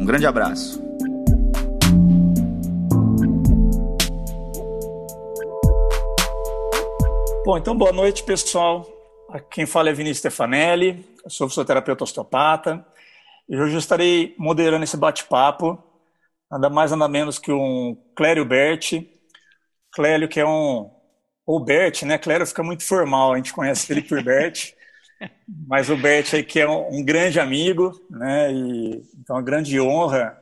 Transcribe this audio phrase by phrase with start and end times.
[0.00, 0.82] Um grande abraço.
[7.44, 8.88] Bom, então boa noite, pessoal.
[9.50, 12.82] Quem fala é Vinícius Stefanelli, eu sou fisioterapeuta osteopata
[13.46, 15.78] e hoje eu estarei moderando esse bate-papo,
[16.50, 19.06] nada mais nada menos que um Clério Berti.
[19.92, 20.90] Clélio, que é um.
[21.44, 22.16] Ou Bert, né?
[22.16, 24.72] Clério fica muito formal, a gente conhece por Bert.
[25.66, 28.52] Mas o Bert aí que é um, um, grande amigo, né?
[28.52, 30.38] E, então, uma grande honra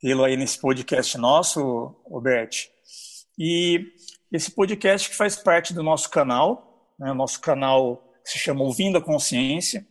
[0.00, 2.68] tê-lo aí nesse podcast nosso, o Bert.
[3.38, 3.92] E
[4.32, 7.10] esse podcast que faz parte do nosso canal, né?
[7.10, 9.86] O nosso canal que se chama Ouvindo a Consciência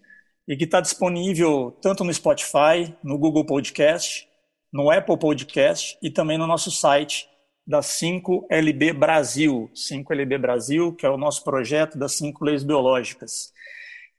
[0.47, 4.27] e que está disponível tanto no Spotify, no Google Podcast,
[4.71, 7.27] no Apple Podcast e também no nosso site
[7.65, 13.51] da 5LB Brasil, 5LB Brasil, que é o nosso projeto das cinco leis biológicas.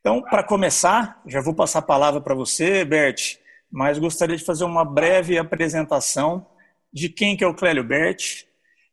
[0.09, 3.37] Então, para começar, já vou passar a palavra para você, Bert,
[3.71, 6.47] mas gostaria de fazer uma breve apresentação
[6.91, 8.47] de quem que é o Clélio Bert.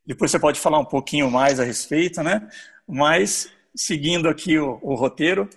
[0.05, 2.45] Depois você pode falar um pouquinho mais a respeito, né?
[2.85, 5.49] Mas, seguindo aqui o, o roteiro,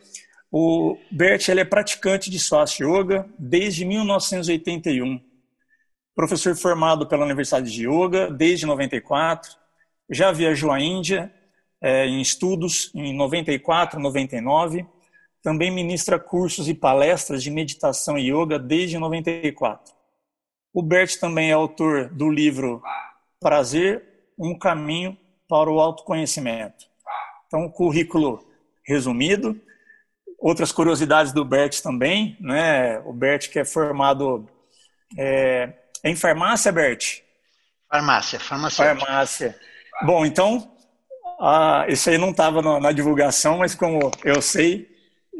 [0.48, 5.20] o Bert ele é praticante de Swastika Yoga desde 1981.
[6.14, 9.50] Professor formado pela Universidade de Yoga desde 94.
[10.08, 11.34] Já viajou à Índia
[11.80, 14.86] é, em estudos em 94, 99
[15.42, 19.92] também ministra cursos e palestras de meditação e yoga desde 94.
[20.72, 22.82] O Bert também é autor do livro
[23.40, 24.04] Prazer,
[24.38, 25.16] um caminho
[25.48, 26.86] para o autoconhecimento.
[27.46, 28.46] Então, currículo
[28.84, 29.58] resumido.
[30.38, 33.00] Outras curiosidades do Bert também, né?
[33.00, 34.48] O Bert que é formado
[35.16, 35.72] é,
[36.04, 37.22] em farmácia, Bert?
[37.90, 39.06] Farmácia, farmacêutica.
[39.06, 39.58] Farmácia.
[40.02, 40.70] Bom, então,
[41.40, 44.88] ah, isso aí não estava na divulgação, mas como eu sei,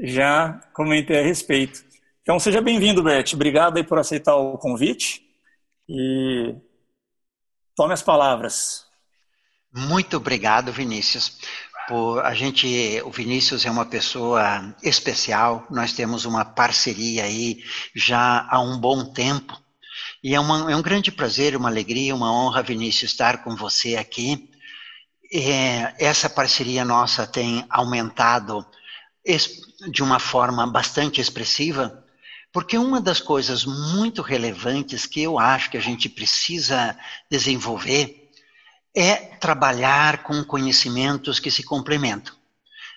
[0.02, 1.84] já comentei a respeito.
[2.22, 3.32] Então, seja bem-vindo, Bert.
[3.34, 5.22] Obrigado aí por aceitar o convite
[5.88, 6.54] e
[7.74, 8.86] tome as palavras.
[9.74, 11.38] Muito obrigado, Vinícius.
[11.88, 15.66] Por, a gente, o Vinícius é uma pessoa especial.
[15.70, 17.62] Nós temos uma parceria aí
[17.94, 19.58] já há um bom tempo.
[20.22, 23.96] E é, uma, é um grande prazer, uma alegria, uma honra, Vinícius, estar com você
[23.96, 24.50] aqui.
[25.32, 28.66] É, essa parceria nossa tem aumentado
[29.90, 32.04] de uma forma bastante expressiva,
[32.52, 36.96] porque uma das coisas muito relevantes que eu acho que a gente precisa
[37.30, 38.30] desenvolver
[38.96, 42.34] é trabalhar com conhecimentos que se complementam.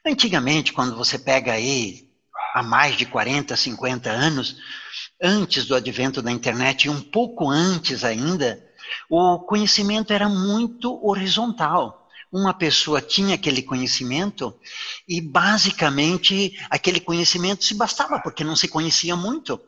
[0.06, 2.10] Antigamente, quando você pega aí
[2.56, 4.58] há mais de 40, 50 anos,
[5.22, 8.66] antes do advento da internet e um pouco antes ainda,
[9.10, 12.01] o conhecimento era muito horizontal
[12.32, 14.58] uma pessoa tinha aquele conhecimento
[15.08, 19.60] e basicamente aquele conhecimento se bastava, porque não se conhecia muito.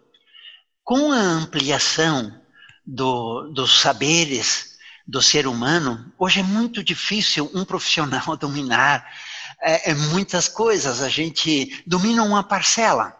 [0.83, 2.41] Com a ampliação
[2.85, 9.05] do, dos saberes do ser humano, hoje é muito difícil um profissional dominar
[9.61, 13.17] é, é muitas coisas, a gente domina uma parcela.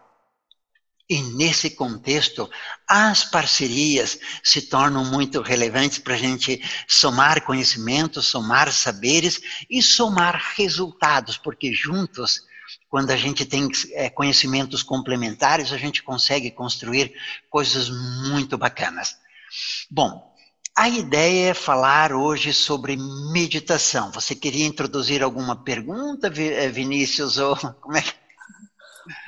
[1.10, 2.50] E nesse contexto,
[2.88, 10.54] as parcerias se tornam muito relevantes para a gente somar conhecimentos, somar saberes e somar
[10.56, 12.42] resultados, porque juntos,
[12.90, 17.14] quando a gente tem é, conhecimentos complementares, a gente consegue construir
[17.50, 17.90] coisas
[18.28, 19.16] muito bacanas.
[19.90, 20.34] Bom,
[20.76, 22.98] a ideia é falar hoje sobre
[23.32, 24.12] meditação.
[24.12, 28.23] Você queria introduzir alguma pergunta, eh, Vinícius, ou como é que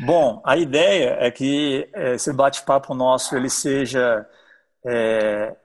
[0.06, 4.26] Bom, a ideia é que é, esse bate-papo nosso ele seja
[4.86, 5.56] é,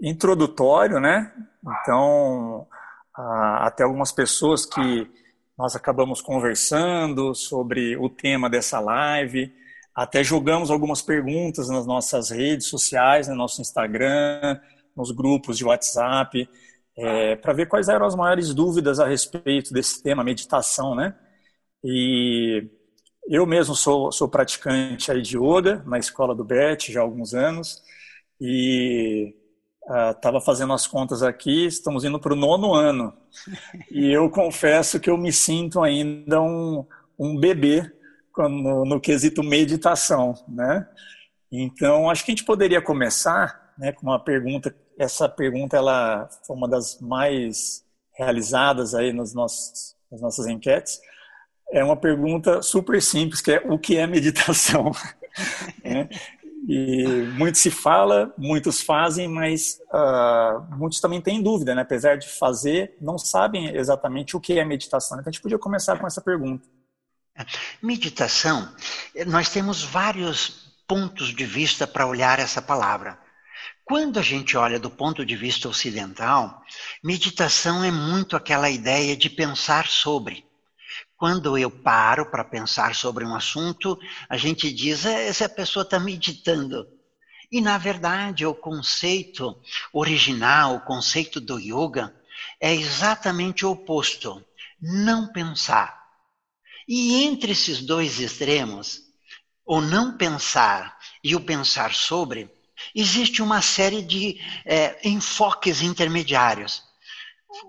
[0.00, 1.32] introdutório, né?
[1.80, 2.66] Então,
[3.14, 5.10] até algumas pessoas que
[5.58, 9.52] nós acabamos conversando sobre o tema dessa live,
[9.94, 14.60] até jogamos algumas perguntas nas nossas redes sociais, no nosso Instagram,
[14.94, 16.48] nos grupos de WhatsApp,
[16.96, 21.14] é, para ver quais eram as maiores dúvidas a respeito desse tema, meditação, né?
[21.82, 22.68] E
[23.28, 27.34] eu mesmo sou, sou praticante aí de yoga na escola do Bert já há alguns
[27.34, 27.82] anos
[28.40, 29.34] e
[30.10, 33.12] estava uh, fazendo as contas aqui, estamos indo para o nono ano
[33.90, 36.84] e eu confesso que eu me sinto ainda um,
[37.18, 37.90] um bebê
[38.36, 40.86] no, no quesito meditação, né?
[41.50, 44.74] Então, acho que a gente poderia começar né, com uma pergunta.
[44.98, 51.00] Essa pergunta ela foi uma das mais realizadas aí nos nossos, nas nossas enquetes.
[51.72, 54.92] É uma pergunta super simples, que é o que é meditação?
[55.84, 56.08] é.
[56.68, 57.06] E
[57.38, 61.82] muito se fala, muitos fazem, mas uh, muitos também têm dúvida, né?
[61.82, 65.16] apesar de fazer, não sabem exatamente o que é meditação.
[65.16, 66.66] Então a gente podia começar com essa pergunta.
[67.82, 68.74] Meditação,
[69.26, 73.18] nós temos vários pontos de vista para olhar essa palavra.
[73.84, 76.62] Quando a gente olha do ponto de vista ocidental,
[77.04, 80.45] meditação é muito aquela ideia de pensar sobre.
[81.16, 83.98] Quando eu paro para pensar sobre um assunto,
[84.28, 86.86] a gente diz, é, essa pessoa está meditando.
[87.50, 89.56] E, na verdade, o conceito
[89.92, 92.14] original, o conceito do yoga,
[92.60, 94.44] é exatamente o oposto:
[94.80, 96.04] não pensar.
[96.88, 99.02] E entre esses dois extremos,
[99.64, 102.50] o não pensar e o pensar sobre,
[102.94, 106.85] existe uma série de é, enfoques intermediários.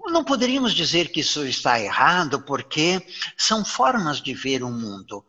[0.06, 3.06] Não poderíamos dizer que isso está errado, porque
[3.38, 5.26] são formas de ver o mundo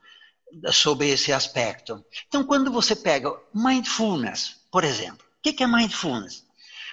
[0.73, 2.05] sob esse aspecto.
[2.27, 6.45] Então, quando você pega mindfulness, por exemplo, o que é mindfulness?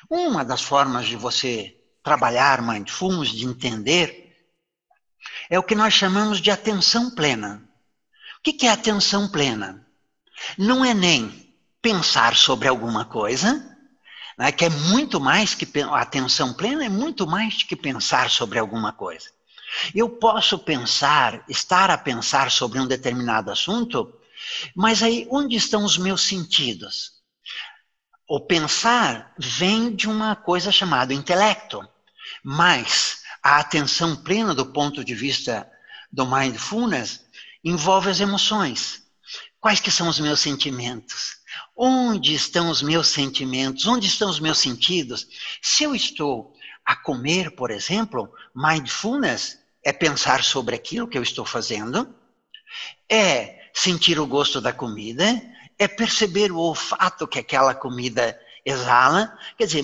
[0.09, 4.25] Uma das formas de você trabalhar mindfulness, de entender,
[5.49, 7.67] é o que nós chamamos de atenção plena.
[8.39, 9.85] O que é atenção plena?
[10.57, 13.74] Não é nem pensar sobre alguma coisa,
[14.37, 18.59] né, que é muito mais que a atenção plena é muito mais que pensar sobre
[18.59, 19.29] alguma coisa.
[19.93, 24.13] Eu posso pensar, estar a pensar sobre um determinado assunto,
[24.75, 27.13] mas aí onde estão os meus sentidos?
[28.27, 31.87] O pensar vem de uma coisa chamada intelecto,
[32.43, 35.69] mas a atenção plena do ponto de vista
[36.11, 37.21] do mindfulness
[37.63, 39.03] envolve as emoções.
[39.59, 41.37] Quais que são os meus sentimentos?
[41.75, 43.85] Onde estão os meus sentimentos?
[43.85, 45.27] Onde estão os meus sentidos?
[45.61, 46.53] Se eu estou
[46.85, 52.15] a comer, por exemplo, mindfulness é pensar sobre aquilo que eu estou fazendo,
[53.09, 55.41] é sentir o gosto da comida,
[55.77, 59.37] é perceber o olfato que aquela comida exala.
[59.57, 59.83] Quer dizer,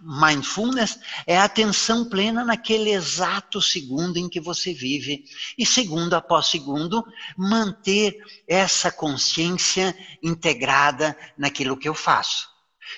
[0.00, 5.24] mindfulness é a atenção plena naquele exato segundo em que você vive.
[5.56, 8.18] E segundo após segundo, manter
[8.48, 12.48] essa consciência integrada naquilo que eu faço.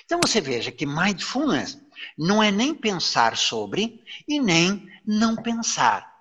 [0.03, 1.79] Então você veja que mindfulness
[2.17, 6.11] não é nem pensar sobre e nem não pensar.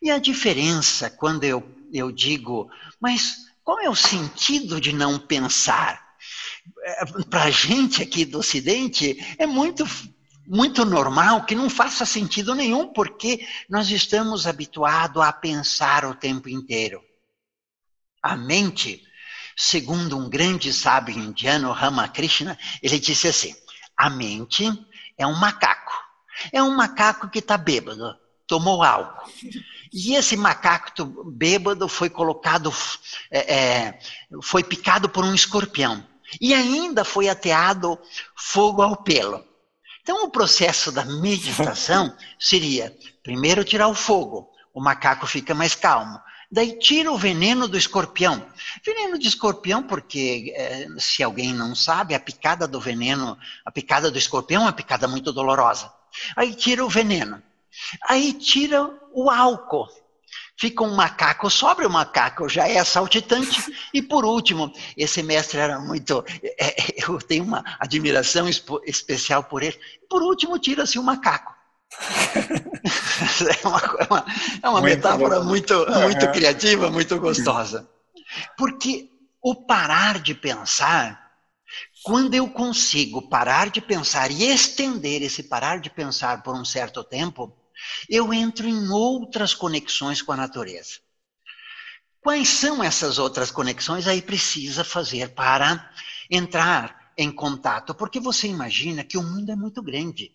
[0.00, 2.70] E a diferença quando eu, eu digo,
[3.00, 6.05] mas qual é o sentido de não pensar?
[7.30, 9.84] Para a gente aqui do Ocidente, é muito,
[10.46, 16.48] muito normal que não faça sentido nenhum, porque nós estamos habituados a pensar o tempo
[16.48, 17.02] inteiro.
[18.22, 19.02] A mente,
[19.56, 23.54] segundo um grande sábio indiano, Ramakrishna, ele disse assim:
[23.96, 24.64] a mente
[25.16, 25.92] é um macaco.
[26.52, 28.14] É um macaco que está bêbado,
[28.46, 29.30] tomou álcool.
[29.92, 32.72] E esse macaco bêbado foi colocado,
[33.30, 33.98] é, é,
[34.42, 36.06] foi picado por um escorpião.
[36.40, 37.98] E ainda foi ateado
[38.34, 39.44] fogo ao pelo.
[40.02, 46.20] Então, o processo da meditação seria: primeiro tirar o fogo, o macaco fica mais calmo.
[46.50, 48.46] Daí tira o veneno do escorpião.
[48.84, 54.10] Veneno de escorpião, porque é, se alguém não sabe, a picada do veneno, a picada
[54.10, 55.92] do escorpião é uma picada muito dolorosa.
[56.36, 57.42] Aí tira o veneno.
[58.08, 59.88] Aí tira o álcool
[60.58, 63.72] fica um macaco, sobra o macaco, já é saltitante.
[63.92, 66.24] E por último, esse mestre era muito.
[66.42, 68.48] É, é eu tenho uma admiração
[68.84, 69.78] especial por ele.
[70.08, 71.54] Por último, tira-se o macaco.
[72.02, 74.26] é uma, é uma,
[74.62, 77.88] é uma muito metáfora muito, muito criativa, muito gostosa.
[78.56, 79.08] Porque
[79.42, 81.30] o parar de pensar,
[82.02, 87.04] quando eu consigo parar de pensar e estender esse parar de pensar por um certo
[87.04, 87.56] tempo,
[88.08, 91.00] eu entro em outras conexões com a natureza.
[92.20, 94.08] Quais são essas outras conexões?
[94.08, 95.90] Aí precisa fazer para
[96.30, 100.32] entrar em contato, porque você imagina que o mundo é muito grande.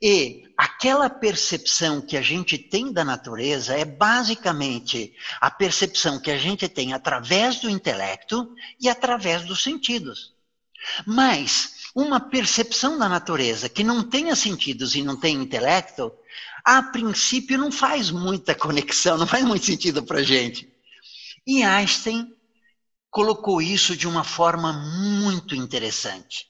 [0.00, 6.38] E aquela percepção que a gente tem da natureza é basicamente a percepção que a
[6.38, 10.34] gente tem através do intelecto e através dos sentidos.
[11.06, 16.12] Mas uma percepção da natureza que não tenha sentidos e não tem intelecto,
[16.64, 20.72] a princípio não faz muita conexão, não faz muito sentido para a gente.
[21.46, 22.32] E Einstein
[23.10, 26.46] colocou isso de uma forma muito interessante.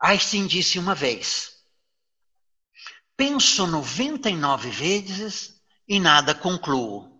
[0.00, 1.50] Einstein disse uma vez:
[3.16, 7.18] Penso 99 vezes e nada concluo.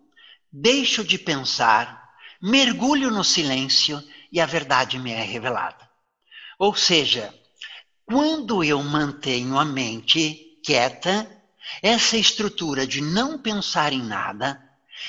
[0.49, 2.09] Deixo de pensar,
[2.41, 4.01] mergulho no silêncio
[4.31, 5.89] e a verdade me é revelada.
[6.57, 7.33] Ou seja,
[8.05, 11.38] quando eu mantenho a mente quieta,
[11.81, 14.61] essa estrutura de não pensar em nada,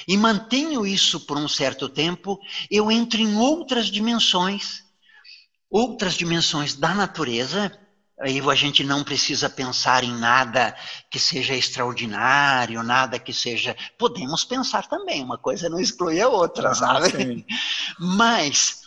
[0.07, 2.39] e mantenho isso por um certo tempo,
[2.71, 4.85] eu entro em outras dimensões,
[5.71, 7.77] outras dimensões da natureza.
[8.21, 10.77] Aí a gente não precisa pensar em nada
[11.11, 13.75] que seja extraordinário, nada que seja.
[13.99, 17.47] Podemos pensar também, uma coisa não exclui a outra, ah, sabe?
[17.99, 18.83] Mas,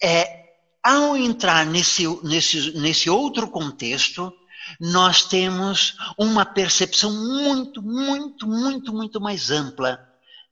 [0.00, 0.44] é,
[0.82, 4.32] ao entrar nesse, nesse, nesse outro contexto,
[4.80, 9.98] nós temos uma percepção muito, muito, muito, muito mais ampla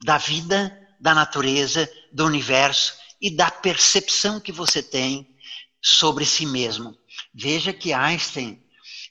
[0.05, 5.35] da vida, da natureza, do universo e da percepção que você tem
[5.81, 6.97] sobre si mesmo.
[7.35, 8.63] Veja que Einstein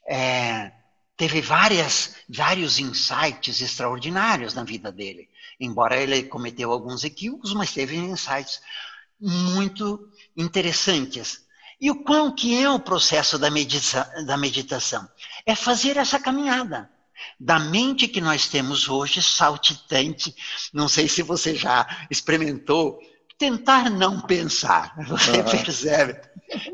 [0.08, 0.72] é,
[1.18, 5.30] teve várias, vários insights extraordinários na vida dele.
[5.60, 8.62] Embora ele cometeu alguns equívocos, mas teve insights
[9.20, 11.45] muito interessantes.
[11.86, 15.08] E o qual que é o processo da, medita da meditação?
[15.46, 16.90] É fazer essa caminhada
[17.40, 20.36] da mente que nós temos hoje, saltitante.
[20.74, 23.00] Não sei se você já experimentou
[23.38, 24.96] tentar não pensar.
[25.08, 25.44] Você uhum.
[25.44, 26.20] percebe?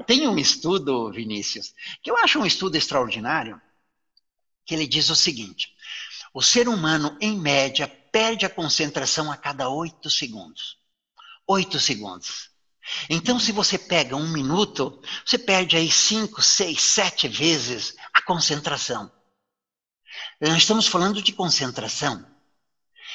[0.07, 3.59] Tem um estudo, Vinícius, que eu acho um estudo extraordinário,
[4.65, 5.75] que ele diz o seguinte:
[6.33, 10.77] o ser humano, em média, perde a concentração a cada oito segundos.
[11.45, 12.50] Oito segundos.
[13.09, 19.11] Então, se você pega um minuto, você perde aí cinco, seis, sete vezes a concentração.
[20.39, 22.25] Nós estamos falando de concentração.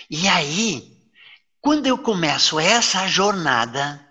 [0.08, 0.96] E aí,
[1.60, 4.02] quando eu começo essa jornada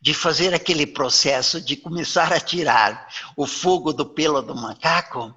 [0.00, 5.34] de fazer aquele processo de começar a tirar o fogo do pelo do macaco,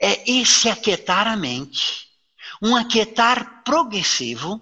[0.00, 2.08] é esse aquietar a mente,
[2.62, 4.60] um aquietar progressivo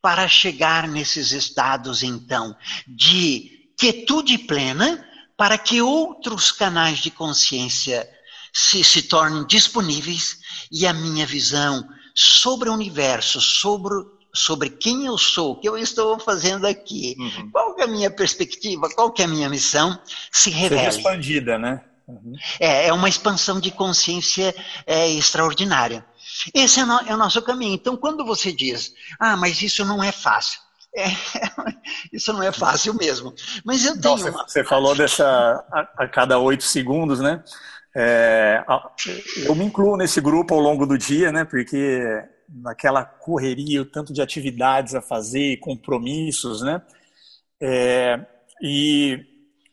[0.00, 5.06] para chegar nesses estados, então, de quietude plena
[5.36, 8.08] para que outros canais de consciência
[8.52, 10.38] se, se tornem disponíveis
[10.72, 13.94] e a minha visão sobre o universo, sobre,
[14.34, 17.50] sobre quem eu sou, o que eu estou fazendo aqui, uhum.
[17.50, 20.00] qual é a minha perspectiva, qual é a minha missão,
[20.32, 20.90] se revela.
[20.90, 21.84] Seja expandida, né?
[22.08, 22.34] Uhum.
[22.58, 24.54] É, é uma expansão de consciência
[24.86, 26.06] é, extraordinária.
[26.54, 27.74] Esse é, no, é o nosso caminho.
[27.74, 30.60] Então, quando você diz, ah, mas isso não é fácil.
[30.96, 31.08] É,
[32.12, 33.34] isso não é fácil mesmo.
[33.64, 34.16] Mas eu tenho.
[34.16, 34.48] Não, uma...
[34.48, 35.26] Você falou dessa
[35.70, 37.44] a, a cada oito segundos, né?
[37.94, 38.64] É,
[39.44, 41.44] eu me incluo nesse grupo ao longo do dia, né?
[41.44, 42.02] Porque
[42.48, 46.80] naquela correria, o tanto de atividades a fazer, compromissos, né?
[47.60, 48.20] É,
[48.62, 49.24] e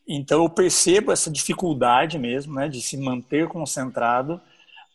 [0.08, 4.40] então eu percebo essa dificuldade mesmo, né, de se manter concentrado,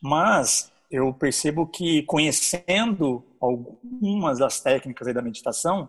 [0.02, 5.88] mas eu percebo que conhecendo algumas das técnicas da meditação,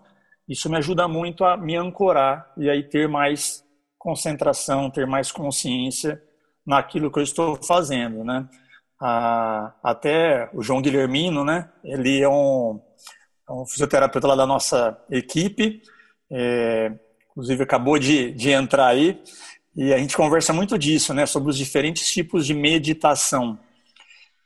[0.50, 3.64] isso me ajuda muito a me ancorar e aí ter mais
[4.00, 6.20] concentração, ter mais consciência
[6.66, 8.50] naquilo que eu estou fazendo, né?
[9.00, 11.70] Ah, até o João Guilhermino, né?
[11.84, 12.82] Ele é um,
[13.48, 15.84] é um fisioterapeuta lá da nossa equipe,
[16.32, 16.92] é,
[17.30, 19.22] inclusive acabou de, de entrar aí,
[19.76, 21.28] e a gente conversa muito disso, né?
[21.28, 23.60] Sobre os diferentes tipos de meditação.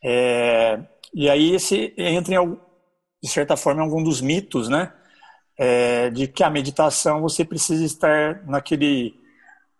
[0.04, 0.80] É,
[1.14, 2.58] e aí esse entra, em,
[3.24, 4.92] de certa forma, em algum dos mitos, né?
[5.58, 9.16] É, de que a meditação você precisa estar naquele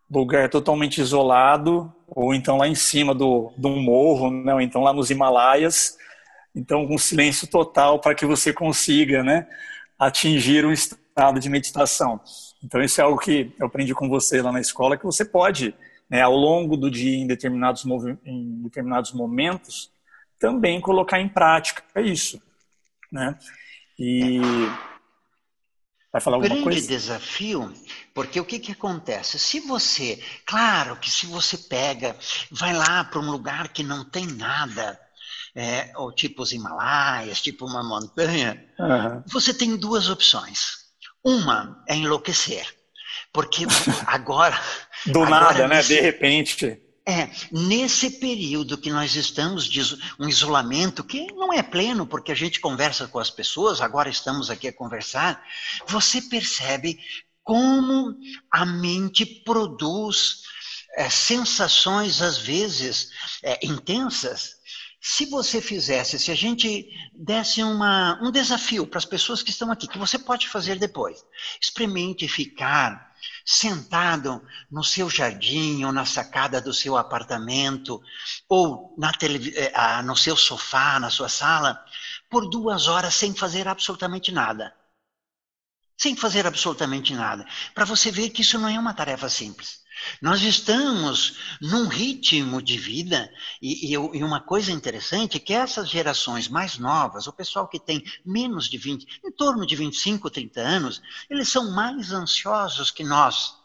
[0.10, 4.84] lugar totalmente isolado, ou então lá em cima do, de um morro, né, ou então
[4.84, 5.98] lá nos Himalaias,
[6.56, 9.48] então com silêncio total para que você consiga né,
[9.98, 12.22] atingir um estado de meditação.
[12.64, 15.74] Então isso é algo que eu aprendi com você lá na escola, que você pode,
[16.10, 17.84] né, ao longo do dia, em determinados,
[18.24, 19.92] em determinados momentos,
[20.40, 22.42] também colocar em prática isso.
[23.12, 23.36] Né?
[23.98, 24.40] E
[26.14, 26.88] Vai falar alguma grande coisa?
[26.88, 27.74] desafio,
[28.14, 29.40] porque o que, que acontece?
[29.40, 32.16] Se você, claro que se você pega,
[32.52, 35.00] vai lá para um lugar que não tem nada,
[35.56, 39.24] é, ou tipo os Himalaias, tipo uma montanha, uhum.
[39.26, 40.84] você tem duas opções.
[41.26, 42.68] Uma é enlouquecer,
[43.32, 43.66] porque
[44.06, 44.60] agora.
[45.08, 45.82] Do agora, nada, né?
[45.82, 46.80] De repente.
[47.06, 49.82] É, nesse período que nós estamos de
[50.18, 54.50] um isolamento que não é pleno, porque a gente conversa com as pessoas, agora estamos
[54.50, 55.44] aqui a conversar,
[55.86, 56.98] você percebe
[57.44, 58.16] como
[58.50, 60.44] a mente produz
[60.96, 63.10] é, sensações, às vezes,
[63.44, 64.56] é, intensas.
[65.02, 69.70] Se você fizesse, se a gente desse uma, um desafio para as pessoas que estão
[69.70, 71.22] aqui, que você pode fazer depois,
[71.62, 73.13] experimente ficar
[73.46, 78.02] sentado no seu jardim ou na sacada do seu apartamento
[78.48, 81.84] ou na eh, no seu sofá, na sua sala,
[82.30, 84.74] por duas horas sem fazer absolutamente nada.
[85.98, 89.84] Sem fazer absolutamente nada, para você ver que isso não é uma tarefa simples.
[90.22, 93.32] Nós estamos num ritmo de vida,
[93.62, 97.80] e, e, e, uma coisa interessante é que essas gerações mais novas, o pessoal que
[97.80, 103.04] tem menos de 20, em torno de 25, 30 anos, eles são mais ansiosos que
[103.04, 103.56] nós.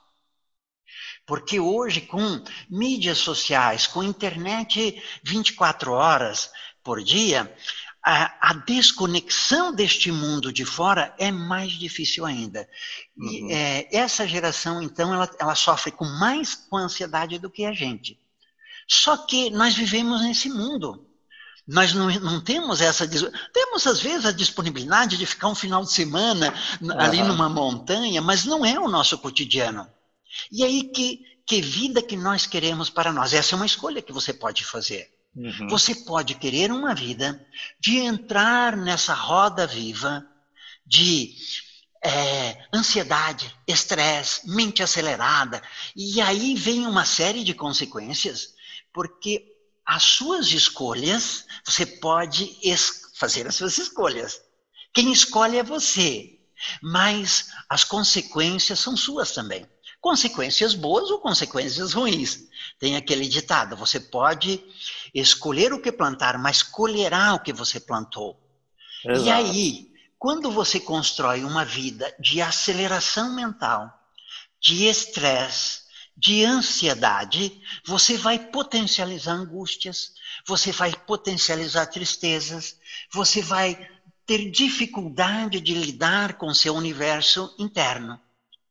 [1.27, 6.51] Porque hoje, com mídias sociais, com internet 24 horas
[6.83, 7.55] por dia,
[8.11, 12.67] a, a, desconexão deste mundo de fora é mais difícil ainda.
[13.15, 13.51] E uhum.
[13.51, 18.19] é, essa geração, então, ela, ela sofre com mais com ansiedade do que a gente.
[18.89, 21.07] Só que nós vivemos nesse mundo.
[21.67, 23.07] Nós não, não temos essa.
[23.53, 26.99] Temos, às vezes, a disponibilidade de ficar um final de semana uhum.
[26.99, 29.87] ali numa montanha, mas não é o nosso cotidiano.
[30.51, 33.35] E aí, que, que vida que nós queremos para nós?
[33.35, 35.18] Essa é uma escolha que você pode fazer.
[35.39, 35.69] Uhum.
[35.69, 37.47] Você pode querer uma vida
[37.79, 40.27] de entrar nessa roda viva
[40.85, 41.37] de
[42.05, 45.63] é, ansiedade, estresse, mente acelerada,
[45.95, 48.55] e aí vem uma série de consequências,
[48.93, 49.45] porque
[49.87, 52.59] as suas escolhas, você pode
[53.15, 54.41] fazer as suas escolhas.
[54.93, 56.41] Quem escolhe é você,
[56.83, 59.69] mas as consequências são suas também.
[60.01, 62.49] Consequências boas ou consequências ruins.
[62.79, 64.63] Tem aquele ditado: você pode
[65.15, 68.41] escolher o que plantar, mas colherá o que você plantou.
[69.05, 69.27] Exato.
[69.27, 73.93] E aí, quando você constrói uma vida de aceleração mental,
[74.61, 75.83] de estresse,
[76.17, 80.15] de ansiedade, você vai potencializar angústias,
[80.47, 82.77] você vai potencializar tristezas,
[83.13, 83.89] você vai
[84.27, 88.21] ter dificuldade de lidar com seu universo interno.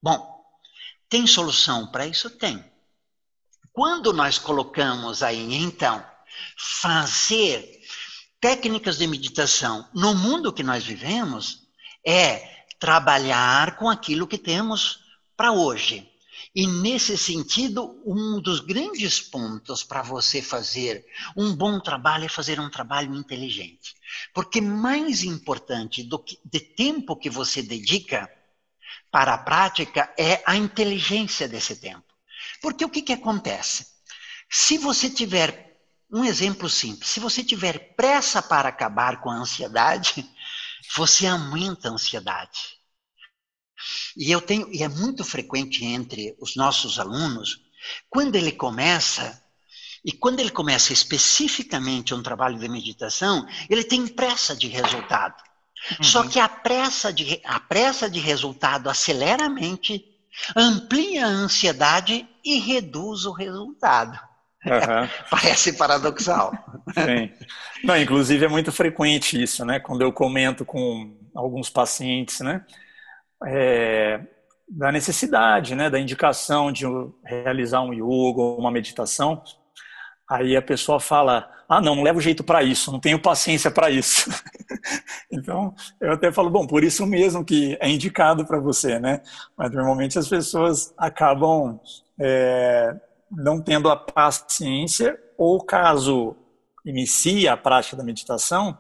[0.04, 0.37] Bom,
[1.10, 2.30] tem solução para isso?
[2.30, 2.64] Tem.
[3.72, 6.04] Quando nós colocamos aí, então,
[6.58, 7.80] fazer
[8.40, 11.68] técnicas de meditação no mundo que nós vivemos,
[12.06, 15.00] é trabalhar com aquilo que temos
[15.36, 16.10] para hoje.
[16.56, 21.06] E nesse sentido, um dos grandes pontos para você fazer
[21.36, 23.96] um bom trabalho é fazer um trabalho inteligente.
[24.34, 28.28] Porque mais importante do que de tempo que você dedica
[29.18, 32.06] para a prática é a inteligência desse tempo.
[32.62, 33.88] Porque o que, que acontece?
[34.48, 35.76] Se você tiver
[36.14, 40.24] um exemplo simples, se você tiver pressa para acabar com a ansiedade,
[40.96, 42.78] você aumenta a ansiedade.
[44.16, 47.60] E eu tenho, e é muito frequente entre os nossos alunos,
[48.12, 49.44] quando ele começa,
[50.06, 55.42] e quando ele começa especificamente um trabalho de meditação, ele tem pressa de resultado.
[55.92, 56.04] Uhum.
[56.04, 60.04] Só que a pressa, de, a pressa de resultado acelera a mente,
[60.56, 64.20] amplia a ansiedade e reduz o resultado.
[64.66, 65.10] Uhum.
[65.30, 66.52] Parece paradoxal.
[66.94, 67.32] Sim.
[67.84, 69.80] Não, inclusive é muito frequente isso, né?
[69.80, 72.66] Quando eu comento com alguns pacientes, né?
[73.46, 74.20] É,
[74.68, 75.90] da necessidade, né?
[75.90, 76.86] Da indicação de
[77.24, 79.42] realizar um yoga ou uma meditação.
[80.30, 83.90] Aí a pessoa fala: Ah, não, não levo jeito para isso, não tenho paciência para
[83.90, 84.30] isso.
[85.32, 89.22] então, eu até falo: Bom, por isso mesmo que é indicado para você, né?
[89.58, 91.80] Mas normalmente as pessoas acabam
[92.20, 92.94] é,
[93.32, 96.36] não tendo a paciência, ou caso
[96.86, 98.78] inicie a prática da meditação,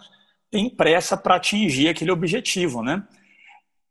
[0.49, 3.03] tem pressa para atingir aquele objetivo, né?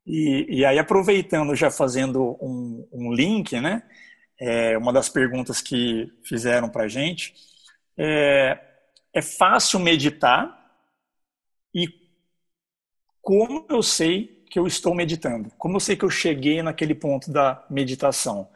[0.07, 3.83] E, e aí, aproveitando, já fazendo um, um link, né?
[4.39, 7.35] É, uma das perguntas que fizeram para a gente.
[7.97, 8.59] É,
[9.13, 10.55] é fácil meditar
[11.75, 11.87] e
[13.21, 15.51] como eu sei que eu estou meditando?
[15.59, 18.49] Como eu sei que eu cheguei naquele ponto da meditação?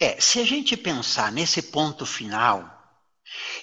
[0.00, 2.72] É, se a gente pensar nesse ponto final,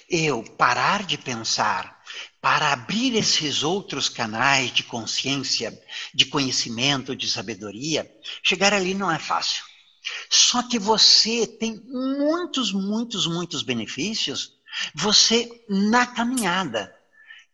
[0.08, 2.02] eu parar de pensar
[2.40, 5.72] para abrir esses outros canais de consciência,
[6.12, 8.10] de conhecimento, de sabedoria,
[8.42, 9.64] chegar ali não é fácil.
[10.30, 14.54] Só que você tem muitos, muitos, muitos benefícios
[14.94, 16.94] você na caminhada.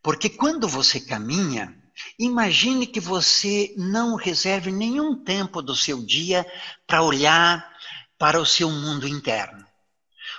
[0.02, 1.76] Porque quando você caminha,
[2.18, 6.46] imagine que você não reserve nenhum tempo do seu dia
[6.86, 7.70] para olhar
[8.18, 9.66] para o seu mundo interno.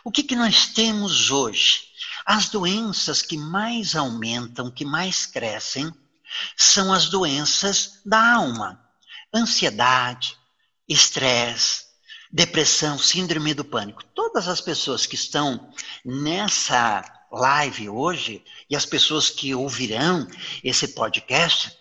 [0.04, 1.92] O que, que nós temos hoje?
[2.26, 5.92] As doenças que mais aumentam, que mais crescem,
[6.56, 8.80] são as doenças da alma.
[9.34, 10.38] Ansiedade,
[10.88, 11.86] estresse,
[12.32, 14.04] depressão, síndrome do pânico.
[14.16, 15.72] Todas as pessoas que estão
[16.06, 20.28] nessa live hoje e as pessoas que ouvirão
[20.64, 21.78] esse podcast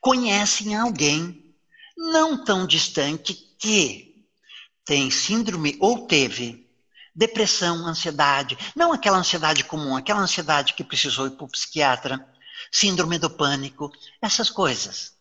[0.00, 1.54] conhecem alguém
[1.96, 4.26] não tão distante que
[4.84, 6.68] tem síndrome ou teve
[7.14, 12.26] depressão, ansiedade, não aquela ansiedade comum, aquela ansiedade que precisou ir para o psiquiatra,
[12.70, 15.14] síndrome do pânico, essas coisas.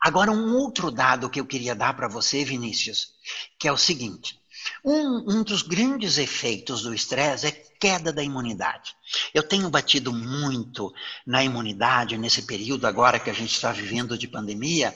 [0.00, 3.12] Agora, um outro dado que eu queria dar para você, Vinícius,
[3.58, 4.38] que é o seguinte:
[4.84, 8.94] um, um dos grandes efeitos do estresse é queda da imunidade.
[9.34, 10.92] Eu tenho batido muito
[11.26, 14.94] na imunidade nesse período agora que a gente está vivendo de pandemia,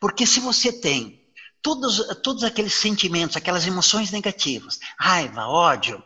[0.00, 1.20] porque se você tem
[1.60, 6.02] todos, todos aqueles sentimentos, aquelas emoções negativas, raiva, ódio,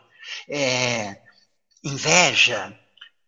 [0.49, 1.21] é,
[1.83, 2.77] inveja,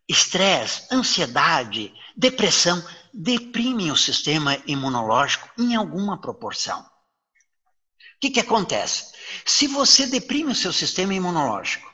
[0.08, 6.82] estresse, ansiedade, depressão, deprimem o sistema imunológico em alguma proporção.
[6.82, 9.13] O que, que acontece?
[9.45, 11.89] Se você deprime o seu sistema imunológico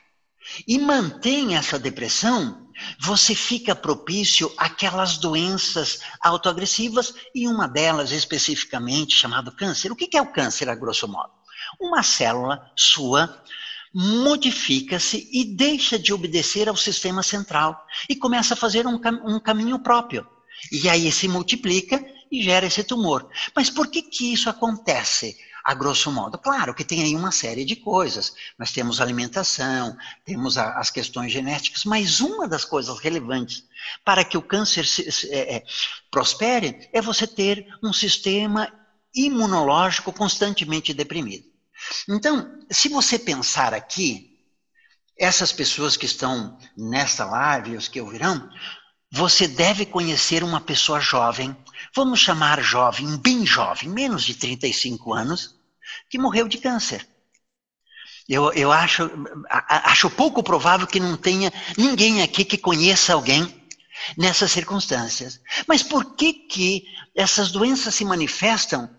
[0.68, 9.56] e mantém essa depressão, você fica propício àquelas doenças autoagressivas e uma delas especificamente chamado
[9.56, 9.92] câncer.
[9.92, 11.32] O que é o câncer, a grosso modo?
[11.80, 13.44] Uma célula sua
[13.94, 19.40] modifica-se e deixa de obedecer ao sistema central e começa a fazer um, cam um
[19.40, 20.28] caminho próprio.
[20.72, 23.30] E aí se multiplica e gera esse tumor.
[23.56, 25.38] Mas por que, que isso acontece?
[25.66, 26.38] a grosso modo.
[26.38, 28.36] Claro que tem aí uma série de coisas.
[28.58, 33.64] Nós temos alimentação, temos a, as questões genéticas, mas uma das coisas relevantes
[34.04, 35.64] para que o câncer se, se, é, é,
[36.12, 38.72] prospere é você ter um sistema
[39.14, 41.46] imunológico constantemente deprimido.
[42.08, 44.38] Então, se você pensar aqui,
[45.18, 48.48] essas pessoas que estão nesta live, os que ouvirão,
[49.12, 51.56] você deve conhecer uma pessoa jovem,
[51.96, 55.56] vamos chamar jovem, bem jovem, menos de 35 anos,
[56.10, 57.08] que morreu de câncer.
[58.28, 59.10] Eu, eu acho,
[59.50, 63.64] acho pouco provável que não tenha ninguém aqui que conheça alguém
[64.18, 65.40] nessas circunstâncias.
[65.68, 68.90] Mas por que, que essas doenças se manifestam,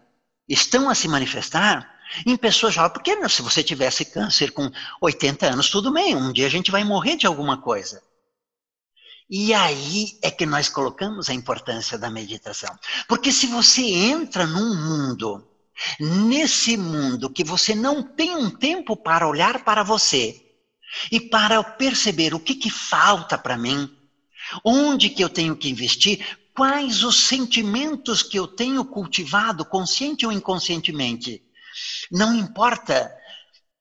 [0.49, 1.93] estão a se manifestar
[2.25, 2.93] em pessoas jovens?
[2.93, 6.85] Porque se você tivesse câncer com 80 anos, tudo bem, um dia a gente vai
[6.85, 8.01] morrer de alguma coisa.
[9.29, 12.75] E aí é que nós colocamos a importância da meditação.
[13.09, 15.45] Porque se você entra num mundo
[16.01, 20.43] Nesse mundo que você não tem um tempo para olhar para você
[21.13, 23.91] e para perceber o que, que falta para mim,
[24.65, 30.33] onde que eu tenho que investir, quais os sentimentos que eu tenho cultivado, consciente ou
[30.33, 31.43] inconscientemente.
[32.11, 33.13] Não importa.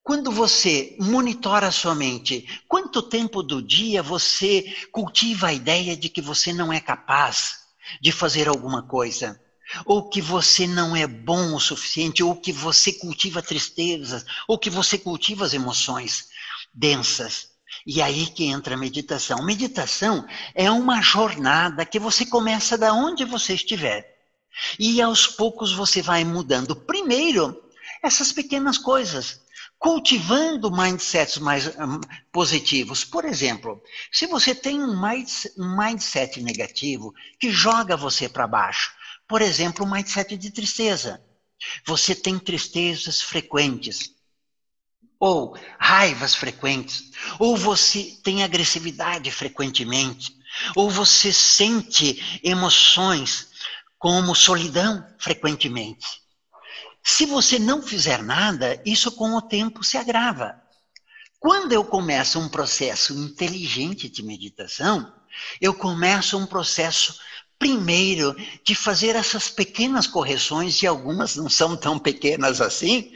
[0.05, 6.09] Quando você monitora a sua mente, quanto tempo do dia você cultiva a ideia de
[6.09, 7.61] que você não é capaz
[7.99, 9.41] de fazer alguma coisa?
[9.83, 14.69] ou que você não é bom o suficiente, ou que você cultiva tristezas, ou que
[14.69, 16.29] você cultiva as emoções
[16.71, 17.49] densas.
[17.85, 19.43] E aí que entra a meditação.
[19.43, 24.05] Meditação é uma jornada que você começa da onde você estiver.
[24.77, 26.75] E aos poucos você vai mudando.
[26.75, 27.59] Primeiro,
[28.03, 29.43] essas pequenas coisas
[29.85, 33.05] cultivando mindsets mais um, positivos.
[33.05, 33.79] Por exemplo,
[34.11, 34.99] se você tem um
[35.77, 38.91] mindset negativo que joga você para baixo,
[39.27, 41.23] por exemplo, o mindset de tristeza.
[41.85, 44.09] Você tem tristezas frequentes,
[45.19, 50.35] ou raivas frequentes, ou você tem agressividade frequentemente,
[50.75, 53.49] ou você sente emoções
[53.99, 56.24] como solidão frequentemente.
[57.07, 60.59] Se você não fizer nada, isso com o tempo se agrava.
[61.39, 65.13] Quando eu começo um processo inteligente de meditação,
[65.61, 67.19] eu começo um processo
[67.59, 73.13] primeiro de fazer essas pequenas correções, e algumas não são tão pequenas assim,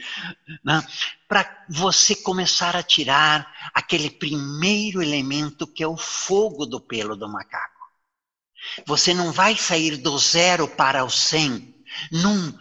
[0.64, 0.86] né,
[1.28, 7.28] para você começar a tirar aquele primeiro elemento que é o fogo do pelo do
[7.28, 7.80] macaco.
[8.86, 11.74] Você não vai sair do zero para o cem
[12.10, 12.52] num,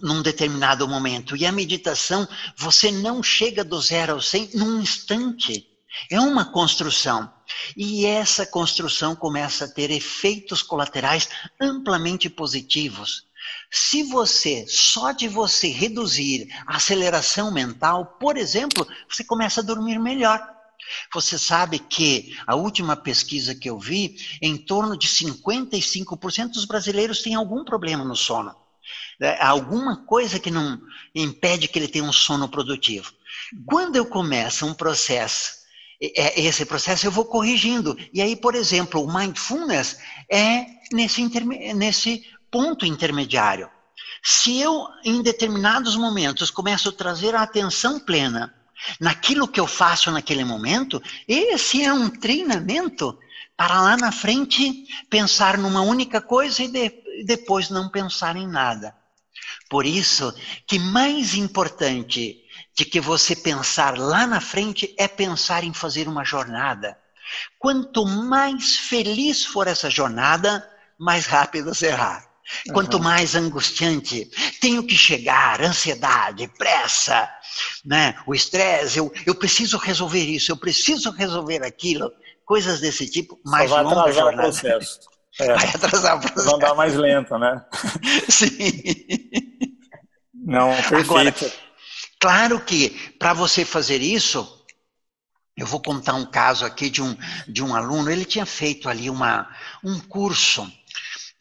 [0.00, 1.36] num determinado momento.
[1.36, 5.66] E a meditação, você não chega do zero ao cem num instante.
[6.10, 7.32] É uma construção.
[7.76, 11.28] E essa construção começa a ter efeitos colaterais
[11.60, 13.24] amplamente positivos.
[13.70, 19.98] Se você, só de você reduzir a aceleração mental, por exemplo, você começa a dormir
[19.98, 20.40] melhor.
[21.12, 27.22] Você sabe que a última pesquisa que eu vi, em torno de 55% dos brasileiros
[27.22, 28.54] têm algum problema no sono.
[29.20, 30.80] É, alguma coisa que não
[31.14, 33.12] impede que ele tenha um sono produtivo.
[33.64, 35.56] Quando eu começo um processo
[36.00, 37.96] é, esse processo eu vou corrigindo.
[38.12, 39.98] E aí, por exemplo, o mindfulness
[40.30, 41.22] é nesse,
[41.74, 43.70] nesse ponto intermediário.
[44.22, 48.54] Se eu, em determinados momentos, começo a trazer a atenção plena
[49.00, 53.18] naquilo que eu faço naquele momento, esse é um treinamento
[53.56, 56.92] para lá na frente pensar numa única coisa e de,
[57.24, 58.94] depois não pensar em nada.
[59.68, 60.34] Por isso
[60.66, 62.42] que mais importante
[62.76, 66.96] de que você pensar lá na frente é pensar em fazer uma jornada.
[67.58, 72.24] Quanto mais feliz for essa jornada, mais rápido será.
[72.68, 72.74] Uhum.
[72.74, 77.28] Quanto mais angustiante, tenho que chegar, ansiedade, pressa,
[77.84, 78.14] né?
[78.24, 82.12] o estresse, eu, eu preciso resolver isso, eu preciso resolver aquilo,
[82.44, 84.48] coisas desse tipo, mais Só vai longa atrasar jornada.
[84.48, 85.00] o processo.
[85.38, 86.46] É, Vai atrasar o processo.
[86.46, 87.62] vai andar mais lento, né?
[88.26, 88.48] Sim.
[90.46, 91.10] Não, perfeito.
[91.10, 91.34] Agora,
[92.20, 94.64] claro que para você fazer isso,
[95.56, 97.16] eu vou contar um caso aqui de um,
[97.48, 100.70] de um aluno, ele tinha feito ali uma, um curso,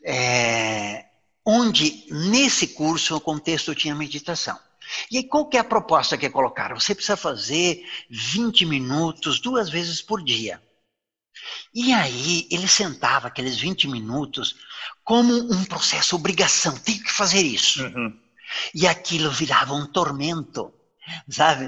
[0.03, 1.05] é,
[1.45, 4.59] onde nesse curso o contexto tinha meditação.
[5.11, 6.79] E aí, qual que é a proposta que colocaram?
[6.79, 10.61] Você precisa fazer 20 minutos duas vezes por dia.
[11.73, 14.55] E aí ele sentava aqueles 20 minutos
[15.03, 17.83] como um processo, obrigação, tem que fazer isso.
[17.83, 18.24] Uhum.
[18.73, 20.71] E aquilo virava um tormento,
[21.29, 21.65] sabe?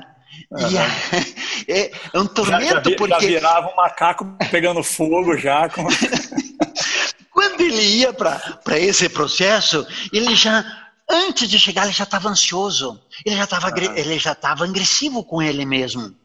[0.52, 0.66] Uhum.
[0.66, 1.18] A-
[1.72, 5.70] é, é um Já, já, tormento vi- já porque virava um macaco pegando fogo já.
[5.70, 5.86] Com...
[7.32, 10.64] quando ele ia para esse processo, ele já
[11.10, 13.96] antes de chegar ele já estava ansioso, ele já estava Aham.
[13.96, 16.16] ele já estava agressivo com ele mesmo.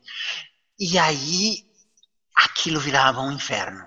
[0.79, 1.65] E aí
[2.37, 3.85] aquilo virava um inferno.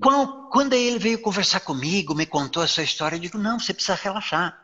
[0.00, 3.94] Quando, quando ele veio conversar comigo, me contou essa história, eu digo: não, você precisa
[3.94, 4.58] relaxar.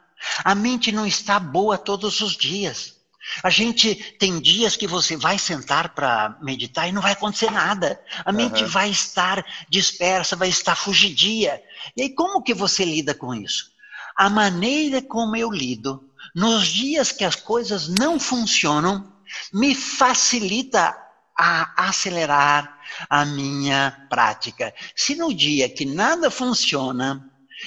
[0.44, 2.96] A mente não está boa todos os dias.
[3.42, 8.00] A gente tem dias que você vai sentar para meditar e não vai acontecer nada.
[8.24, 8.70] A mente Aham.
[8.70, 11.62] vai estar dispersa, vai estar fugidia.
[11.96, 13.70] E aí, como que você lida com isso?
[14.16, 16.02] A maneira como eu lido,
[16.34, 19.12] nos dias que as coisas não funcionam,
[19.52, 20.96] me facilita
[21.38, 24.74] a acelerar a minha prática.
[24.94, 27.24] Se no dia que nada funciona,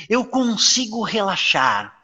[0.10, 1.95] eu consigo relaxar.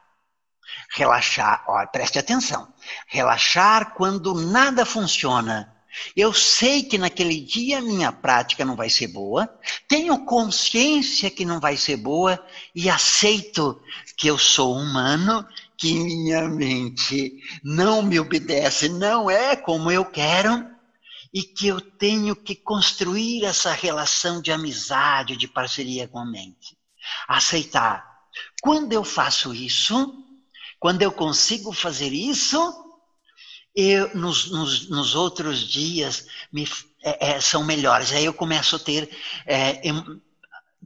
[0.94, 2.68] Relaxar, ó, preste atenção.
[3.08, 5.74] Relaxar quando nada funciona.
[6.16, 9.50] Eu sei que naquele dia a minha prática não vai ser boa,
[9.88, 13.82] tenho consciência que não vai ser boa e aceito
[14.18, 15.46] que eu sou humano,
[15.78, 20.66] que minha mente não me obedece, não é como eu quero
[21.34, 26.78] e que eu tenho que construir essa relação de amizade, de parceria com a mente.
[27.28, 28.06] Aceitar.
[28.62, 30.21] Quando eu faço isso,
[30.82, 32.58] quando eu consigo fazer isso,
[33.76, 36.68] eu, nos, nos, nos outros dias me,
[37.04, 38.12] é, é, são melhores.
[38.12, 39.08] Aí eu começo a ter,
[39.46, 40.20] é, em,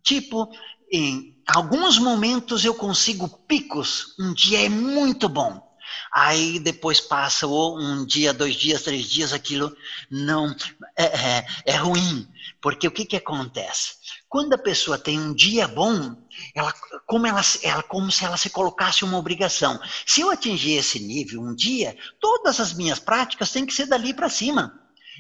[0.03, 0.51] tipo,
[0.91, 4.13] em alguns momentos eu consigo picos.
[4.19, 5.65] Um dia é muito bom.
[6.13, 9.73] Aí depois passa ou um dia, dois dias, três dias, aquilo
[10.11, 10.53] não
[10.97, 12.27] é, é, é ruim.
[12.61, 13.93] Porque o que, que acontece?
[14.27, 16.17] Quando a pessoa tem um dia bom,
[16.53, 16.73] ela
[17.05, 19.79] como, ela, ela como se ela se colocasse uma obrigação.
[20.05, 24.13] Se eu atingir esse nível um dia, todas as minhas práticas têm que ser dali
[24.13, 24.79] para cima.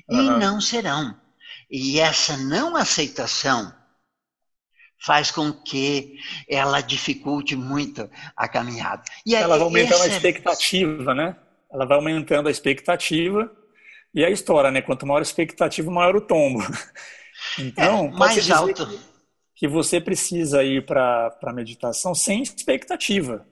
[0.09, 0.37] E Aham.
[0.39, 1.19] não serão.
[1.69, 3.73] E essa não aceitação
[5.03, 6.17] faz com que
[6.49, 9.03] ela dificulte muito a caminhada.
[9.25, 11.35] E Ela vai aumentando a esse é- expectativa, né?
[11.71, 13.51] Ela vai aumentando a expectativa
[14.13, 14.81] e a história, né?
[14.81, 16.59] Quanto maior a expectativa, maior o tombo.
[17.59, 18.87] Então, é, mais alto.
[18.87, 18.99] que-
[19.55, 23.47] que você precisa ir para a meditação sem expectativa.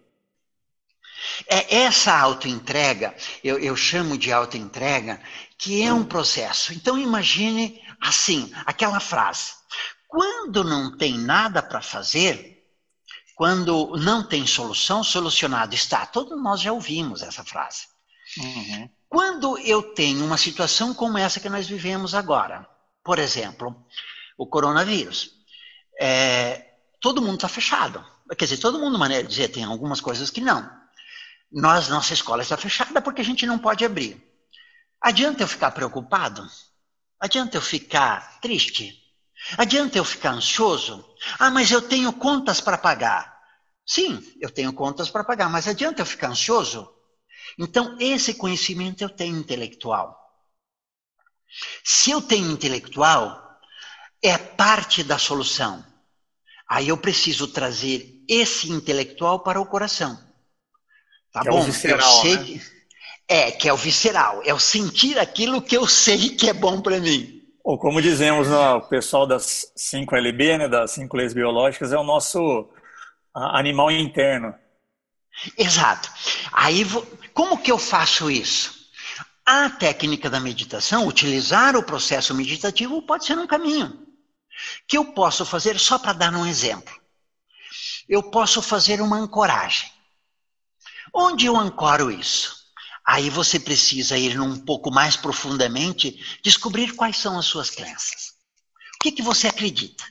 [1.48, 5.22] É essa autoentrega, eu, eu chamo de autoentrega,
[5.58, 6.74] que é um processo.
[6.74, 9.54] Então imagine assim, aquela frase.
[10.08, 12.62] Quando não tem nada para fazer,
[13.36, 16.06] quando não tem solução, solucionado está.
[16.06, 17.88] Todos nós já ouvimos essa frase.
[19.08, 22.68] Quando eu tenho uma situação como essa que nós vivemos agora,
[23.04, 23.76] por exemplo,
[24.38, 25.33] o coronavírus,
[25.99, 28.03] é, todo mundo está fechado.
[28.38, 30.69] Quer dizer, todo mundo, maneira de dizer, tem algumas coisas que não.
[31.51, 34.21] Nós, nossa escola está fechada porque a gente não pode abrir.
[35.01, 36.47] Adianta eu ficar preocupado?
[37.19, 38.97] Adianta eu ficar triste?
[39.58, 41.06] Adianta eu ficar ansioso?
[41.38, 43.38] Ah, mas eu tenho contas para pagar.
[43.86, 46.89] Sim, eu tenho contas para pagar, mas adianta eu ficar ansioso?
[47.60, 50.17] Então, esse conhecimento eu tenho intelectual.
[51.84, 53.42] Se eu tenho intelectual,
[54.23, 55.86] é parte da solução.
[56.67, 60.17] Aí eu preciso trazer esse intelectual para o coração.
[61.31, 61.62] Tá Que é o bom?
[61.62, 62.43] visceral, eu sei né?
[62.43, 62.62] que
[63.27, 66.81] é que é o visceral, é o sentir aquilo que eu sei que é bom
[66.81, 67.41] para mim.
[67.63, 72.03] Ou como dizemos no pessoal das 5 LB, né, das 5 leis biológicas, é o
[72.03, 72.69] nosso
[73.33, 74.53] animal interno.
[75.57, 76.12] Exato.
[76.51, 76.86] Aí,
[77.33, 78.83] como que eu faço isso?
[79.45, 84.03] A técnica da meditação, utilizar o processo meditativo, pode ser um caminho.
[84.88, 86.94] Que eu posso fazer, só para dar um exemplo.
[88.08, 89.92] Eu posso fazer uma ancoragem.
[91.13, 92.63] Onde eu ancoro isso?
[93.06, 98.34] Aí você precisa ir um pouco mais profundamente, descobrir quais são as suas crenças.
[98.96, 100.04] O que, que você acredita?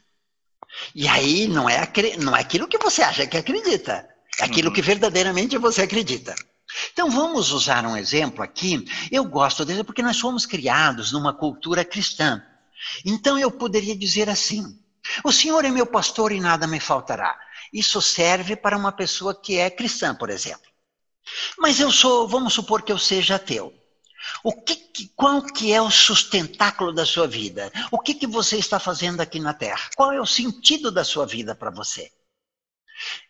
[0.94, 1.80] E aí não é,
[2.18, 4.74] não é aquilo que você acha que acredita, é aquilo uhum.
[4.74, 6.34] que verdadeiramente você acredita.
[6.92, 8.84] Então vamos usar um exemplo aqui.
[9.10, 12.42] Eu gosto dele porque nós fomos criados numa cultura cristã.
[13.04, 14.64] Então eu poderia dizer assim:
[15.24, 17.38] O Senhor é meu pastor e nada me faltará.
[17.72, 20.70] Isso serve para uma pessoa que é cristã, por exemplo.
[21.58, 23.72] Mas eu sou, vamos supor que eu seja ateu.
[24.42, 27.72] O que, qual que é o sustentáculo da sua vida?
[27.90, 29.90] O que, que você está fazendo aqui na Terra?
[29.96, 32.10] Qual é o sentido da sua vida para você?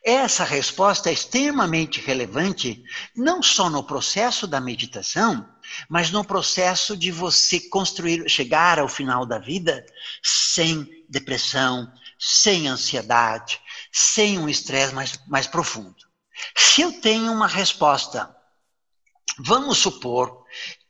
[0.04, 2.82] Essa resposta é extremamente relevante,
[3.16, 5.48] não só no processo da meditação,
[5.88, 9.84] mas no processo de você construir, chegar ao final da vida
[10.22, 15.96] sem depressão, sem ansiedade, sem um estresse mais, mais profundo.
[16.56, 18.34] Se eu tenho uma resposta,
[19.38, 20.44] vamos supor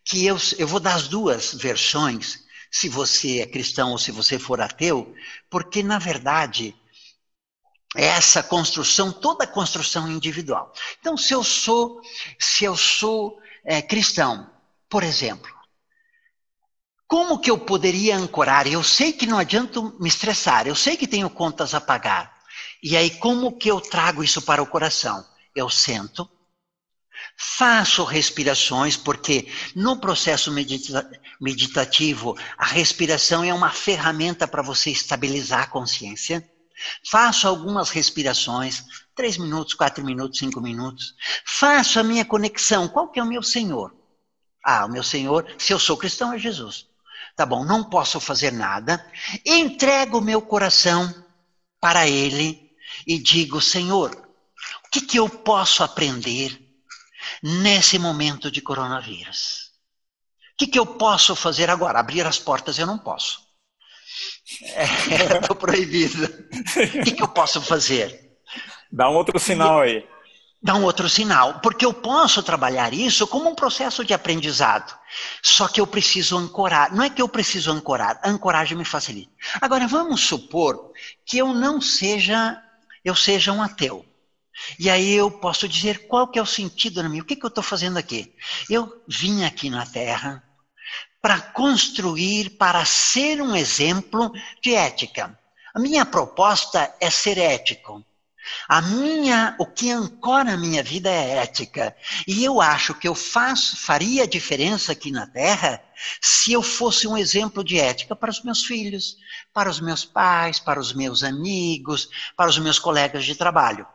[0.05, 4.38] que eu, eu vou dar as duas versões, se você é cristão ou se você
[4.38, 5.14] for ateu,
[5.51, 6.75] porque na verdade
[7.95, 10.73] essa construção, toda construção individual.
[10.99, 12.01] Então, se eu sou,
[12.38, 14.51] se eu sou é, cristão,
[14.92, 15.50] por exemplo,
[17.09, 18.66] como que eu poderia ancorar?
[18.66, 22.31] Eu sei que não adianta me estressar, eu sei que tenho contas a pagar.
[22.83, 25.24] E aí, como que eu trago isso para o coração?
[25.57, 26.28] Eu sento,
[27.38, 35.62] faço respirações, porque no processo medita meditativo, a respiração é uma ferramenta para você estabilizar
[35.62, 36.46] a consciência.
[37.11, 41.14] Faço algumas respirações, três minutos, quatro minutos, cinco minutos.
[41.46, 42.88] Faço a minha conexão.
[42.88, 44.02] Qual que é o meu Senhor?
[44.62, 46.87] Ah, o meu Senhor, se eu sou cristão, é Jesus.
[47.35, 49.05] Tá bom, não posso fazer nada.
[49.44, 51.12] Entrego o meu coração
[51.81, 52.70] para Ele
[53.07, 54.11] e digo, Senhor,
[54.85, 56.61] o que, que eu posso aprender
[57.42, 59.72] nesse momento de coronavírus?
[60.53, 61.98] O que, que eu posso fazer agora?
[61.98, 63.40] Abrir as portas eu não posso.
[64.61, 66.25] Estou é, proibido.
[66.25, 68.38] O que, que eu posso fazer?
[68.90, 70.07] Dá um outro sinal aí.
[70.62, 74.96] Dá um outro sinal, porque eu posso trabalhar isso como um processo de aprendizado.
[75.42, 76.94] Só que eu preciso ancorar.
[76.94, 79.33] Não é que eu preciso ancorar, a ancoragem me facilita.
[79.61, 80.92] Agora vamos supor
[81.27, 82.62] que eu não seja,
[83.05, 84.07] eu seja um ateu.
[84.79, 87.44] E aí eu posso dizer qual que é o sentido na minha, o que, que
[87.44, 88.33] eu estou fazendo aqui?
[88.70, 90.44] Eu vim aqui na Terra
[91.20, 94.31] para construir, para ser um exemplo
[94.62, 95.37] de ética.
[95.75, 98.05] A minha proposta é ser ético.
[98.69, 101.97] A minha, o que ancora a minha vida é ética.
[102.27, 105.83] E eu acho que eu faço, faria diferença aqui na Terra
[106.21, 109.17] se eu fosse um exemplo de ética para os meus filhos,
[109.53, 113.87] para os meus pais, para os meus amigos, para os meus colegas de trabalho.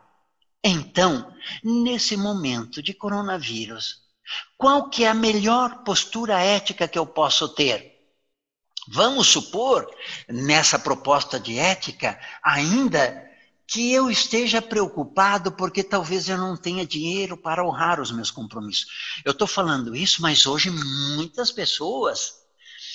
[0.62, 4.02] Então, nesse momento de coronavírus,
[4.56, 7.96] qual que é a melhor postura ética que eu posso ter?
[8.90, 9.86] Vamos supor,
[10.28, 13.27] nessa proposta de ética, ainda
[13.68, 18.86] que eu esteja preocupado porque talvez eu não tenha dinheiro para honrar os meus compromissos.
[19.22, 22.38] Eu estou falando isso, mas hoje muitas pessoas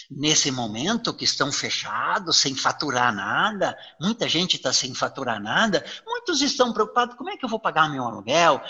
[0.09, 6.41] nesse momento que estão fechados, sem faturar nada, muita gente está sem faturar nada, muitos
[6.41, 8.61] estão preocupados, como é que eu vou pagar meu aluguel,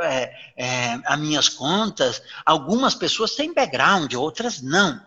[0.00, 5.00] é, é, as minhas contas, algumas pessoas têm background, outras não.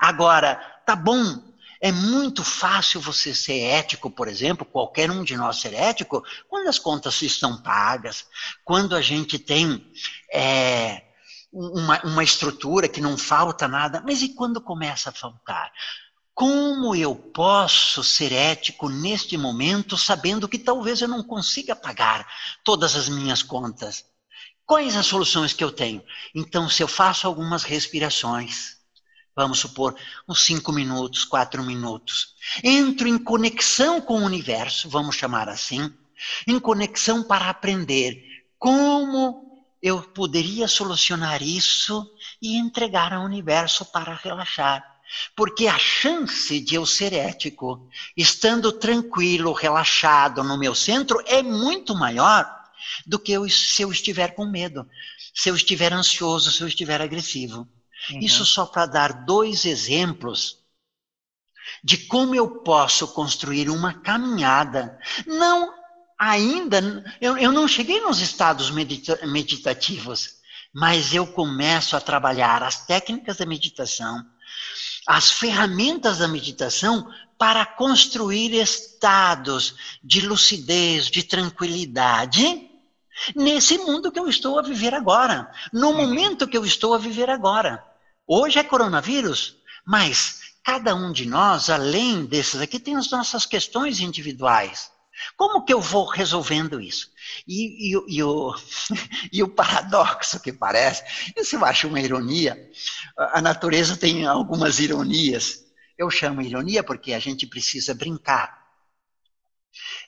[0.00, 1.47] Agora, tá bom,
[1.80, 6.68] é muito fácil você ser ético, por exemplo, qualquer um de nós ser ético, quando
[6.68, 8.26] as contas estão pagas,
[8.64, 9.90] quando a gente tem
[10.32, 11.02] é,
[11.52, 15.72] uma, uma estrutura que não falta nada, mas e quando começa a faltar?
[16.34, 22.26] Como eu posso ser ético neste momento, sabendo que talvez eu não consiga pagar
[22.64, 24.04] todas as minhas contas?
[24.64, 26.02] Quais as soluções que eu tenho?
[26.34, 28.77] Então, se eu faço algumas respirações,
[29.38, 29.94] vamos supor,
[30.28, 35.94] uns cinco minutos, quatro minutos, entro em conexão com o universo, vamos chamar assim,
[36.44, 38.20] em conexão para aprender
[38.58, 42.04] como eu poderia solucionar isso
[42.42, 44.84] e entregar ao universo para relaxar.
[45.36, 51.94] Porque a chance de eu ser ético, estando tranquilo, relaxado no meu centro, é muito
[51.94, 52.44] maior
[53.06, 54.84] do que eu, se eu estiver com medo,
[55.32, 57.68] se eu estiver ansioso, se eu estiver agressivo.
[58.10, 58.20] Uhum.
[58.20, 60.58] Isso só para dar dois exemplos
[61.82, 65.72] de como eu posso construir uma caminhada, não
[66.18, 70.38] ainda, eu, eu não cheguei nos estados medita meditativos,
[70.74, 74.24] mas eu começo a trabalhar as técnicas da meditação,
[75.06, 82.68] as ferramentas da meditação para construir estados de lucidez, de tranquilidade,
[83.34, 85.96] nesse mundo que eu estou a viver agora, no uhum.
[85.96, 87.84] momento que eu estou a viver agora.
[88.30, 89.56] Hoje é coronavírus,
[89.86, 94.90] mas cada um de nós, além desses aqui, tem as nossas questões individuais.
[95.34, 97.10] Como que eu vou resolvendo isso?
[97.46, 98.54] E, e, e, o,
[99.32, 102.70] e o paradoxo que parece, isso eu acho uma ironia.
[103.16, 105.64] A natureza tem algumas ironias.
[105.96, 108.57] Eu chamo ironia porque a gente precisa brincar.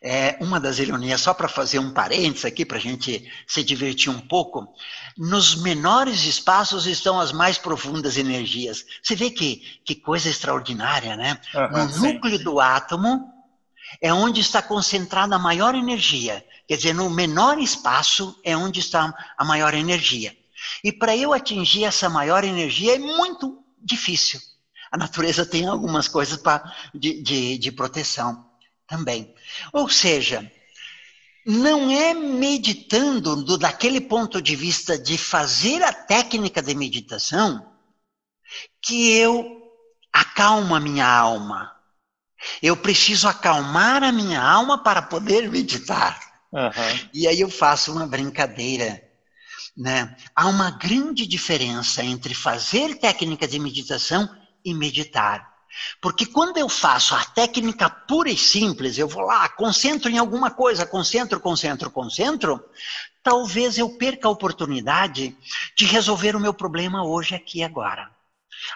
[0.02, 4.10] É, uma das ironias, só para fazer um parênteses aqui, para a gente se divertir
[4.10, 4.74] um pouco,
[5.16, 8.84] nos menores espaços estão as mais profundas energias.
[9.02, 11.38] Você vê que, que coisa extraordinária, né?
[11.54, 12.12] Uhum, no sim.
[12.14, 13.30] núcleo do átomo
[14.00, 16.44] é onde está concentrada a maior energia.
[16.66, 20.34] Quer dizer, no menor espaço é onde está a maior energia.
[20.82, 24.40] E para eu atingir essa maior energia é muito difícil.
[24.90, 26.62] A natureza tem algumas coisas pra,
[26.94, 28.49] de, de, de proteção
[28.90, 29.32] também.
[29.72, 30.50] Ou seja,
[31.46, 37.72] não é meditando do, daquele ponto de vista de fazer a técnica de meditação
[38.82, 39.62] que eu
[40.12, 41.72] acalmo a minha alma.
[42.60, 46.18] Eu preciso acalmar a minha alma para poder meditar.
[46.52, 47.08] Uhum.
[47.14, 49.00] E aí eu faço uma brincadeira.
[49.76, 50.16] Né?
[50.34, 54.28] Há uma grande diferença entre fazer técnica de meditação
[54.64, 55.49] e meditar.
[56.00, 60.50] Porque quando eu faço a técnica pura e simples, eu vou lá, concentro em alguma
[60.50, 62.62] coisa, concentro, concentro, concentro,
[63.22, 65.36] talvez eu perca a oportunidade
[65.76, 68.10] de resolver o meu problema hoje, aqui e agora.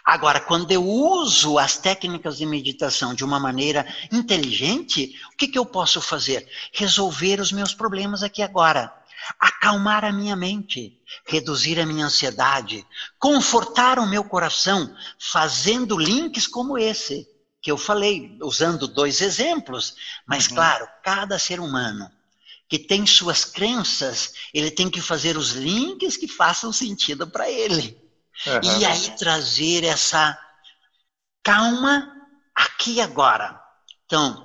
[0.04, 5.58] Agora, quando eu uso as técnicas de meditação de uma maneira inteligente, o que, que
[5.58, 6.48] eu posso fazer?
[6.72, 8.92] Resolver os meus problemas aqui agora
[9.38, 12.86] acalmar a minha mente, reduzir a minha ansiedade,
[13.18, 17.28] confortar o meu coração, fazendo links como esse
[17.60, 19.94] que eu falei, usando dois exemplos.
[20.26, 20.56] Mas, uhum.
[20.56, 22.10] claro, cada ser humano
[22.68, 27.96] que tem suas crenças, ele tem que fazer os links que façam sentido para ele.
[28.46, 28.80] Uhum.
[28.80, 30.38] E aí trazer essa
[31.42, 32.10] calma
[32.54, 33.60] aqui e agora.
[34.06, 34.43] Então,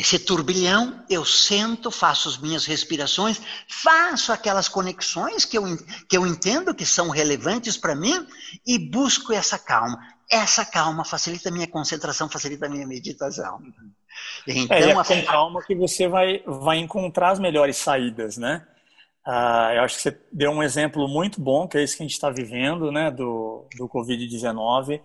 [0.00, 3.38] esse turbilhão, eu sento, faço as minhas respirações,
[3.68, 5.64] faço aquelas conexões que eu,
[6.08, 8.26] que eu entendo que são relevantes para mim
[8.66, 9.98] e busco essa calma.
[10.30, 13.60] Essa calma facilita a minha concentração, facilita a minha meditação.
[14.48, 15.22] Então, é, é com a...
[15.22, 18.66] calma que você vai, vai encontrar as melhores saídas, né?
[19.26, 22.06] Ah, eu acho que você deu um exemplo muito bom, que é isso que a
[22.06, 24.98] gente está vivendo, né, do, do Covid-19.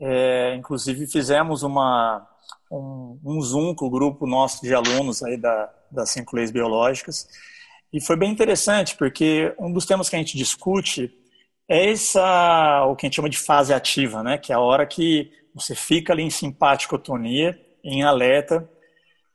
[0.00, 2.26] É, inclusive, fizemos uma,
[2.70, 7.28] um, um Zoom com o grupo nosso de alunos aí da, das cinco leis biológicas.
[7.92, 11.12] E foi bem interessante, porque um dos temas que a gente discute
[11.68, 14.36] é essa, o que a gente chama de fase ativa, né?
[14.36, 18.68] que é a hora que você fica ali em simpaticotonia, em alerta,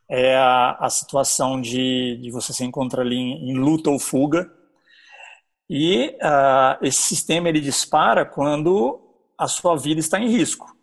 [0.10, 4.52] é a, a situação de, de você se encontrar ali em, em luta ou fuga.
[5.70, 9.00] E uh, esse sistema ele dispara quando
[9.38, 10.76] a sua vida está em risco.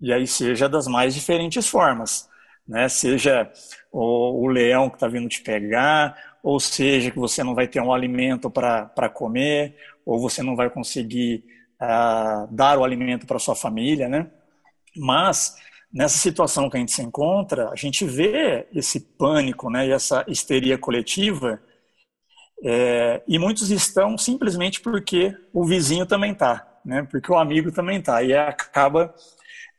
[0.00, 2.28] E aí seja das mais diferentes formas,
[2.66, 2.88] né?
[2.88, 3.50] Seja
[3.90, 7.80] o, o leão que está vindo te pegar, ou seja que você não vai ter
[7.80, 11.44] um alimento para comer, ou você não vai conseguir
[11.82, 14.30] uh, dar o alimento para sua família, né?
[14.96, 15.56] Mas
[15.92, 19.86] nessa situação que a gente se encontra, a gente vê esse pânico, né?
[19.86, 21.60] E essa histeria coletiva.
[22.62, 27.06] É, e muitos estão simplesmente porque o vizinho também está, né?
[27.10, 29.14] Porque o amigo também está e acaba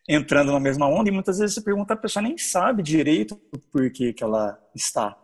[0.07, 3.35] entrando na mesma onda e muitas vezes você pergunta, a pessoa nem sabe direito
[3.71, 5.17] por que, que ela está.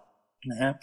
[0.46, 0.78] Né?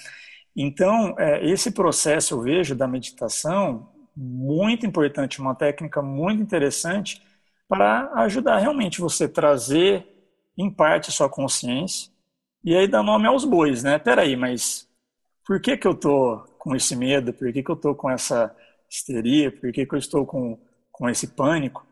[0.57, 7.23] Então, é, esse processo eu vejo da meditação muito importante, uma técnica muito interessante
[7.69, 10.07] para ajudar realmente você trazer
[10.59, 12.11] em parte sua consciência
[12.65, 13.99] e aí dar nome aos bois, né?
[13.99, 14.89] Peraí, mas
[15.47, 17.33] por que que eu tô com esse medo?
[17.33, 18.55] Por que que eu tô com essa
[18.91, 19.51] histeria?
[19.51, 20.59] Por que que eu estou com,
[20.93, 21.87] com esse pânico?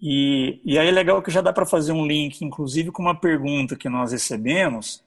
[0.00, 3.18] E, e aí é legal que já dá para fazer um link, inclusive com uma
[3.18, 5.02] pergunta que nós recebemos.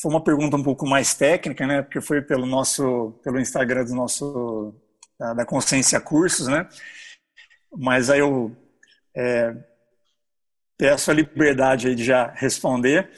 [0.00, 1.82] Foi uma pergunta um pouco mais técnica, né?
[1.82, 4.74] Porque foi pelo nosso, pelo Instagram do nosso
[5.18, 6.68] da, Consciência Cursos, né?
[7.76, 8.56] Mas aí eu
[9.14, 9.54] é,
[10.78, 13.10] peço a liberdade de já responder.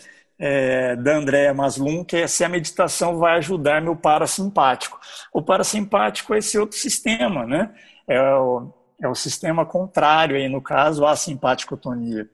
[0.45, 4.99] É, da Andréa Maslum, que é se a meditação vai ajudar meu parasimpático.
[5.32, 7.72] O parasimpático é esse outro sistema, né?
[8.09, 8.72] É o,
[9.03, 12.30] é o sistema contrário aí, no caso, a simpaticotonia.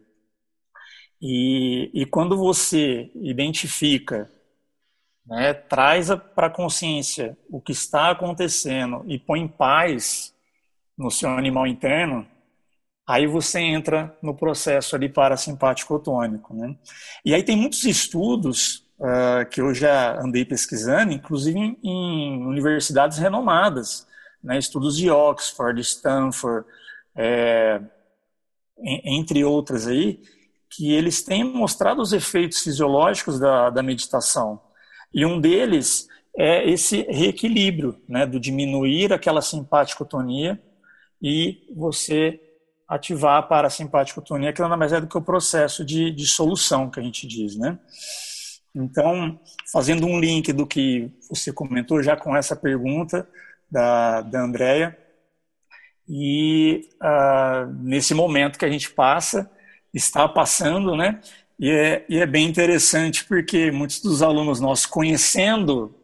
[1.21, 4.31] E, e quando você identifica,
[5.27, 10.35] né, traz para a consciência o que está acontecendo e põe paz
[10.97, 12.27] no seu animal interno,
[13.07, 16.55] aí você entra no processo ali parasimpático-otônico.
[16.55, 16.77] Né?
[17.25, 23.17] E aí tem muitos estudos uh, que eu já andei pesquisando, inclusive em, em universidades
[23.17, 24.07] renomadas,
[24.43, 26.67] né, estudos de Oxford, Stanford,
[27.17, 27.81] é,
[29.05, 30.21] entre outras aí,
[30.71, 34.61] que eles têm mostrado os efeitos fisiológicos da, da meditação.
[35.13, 40.63] E um deles é esse reequilíbrio, né, do diminuir aquela simpaticotonia
[41.21, 42.41] e você
[42.89, 47.01] ativar a parasimpaticotonia, que nada mais é do que o processo de, de solução que
[47.01, 47.79] a gente diz, né?
[48.75, 49.39] Então,
[49.73, 53.29] fazendo um link do que você comentou já com essa pergunta
[53.71, 54.97] da, da Andrea,
[56.09, 59.51] e uh, nesse momento que a gente passa,
[59.93, 61.21] está passando, né?
[61.59, 65.95] E é, e é bem interessante porque muitos dos alunos nossos, conhecendo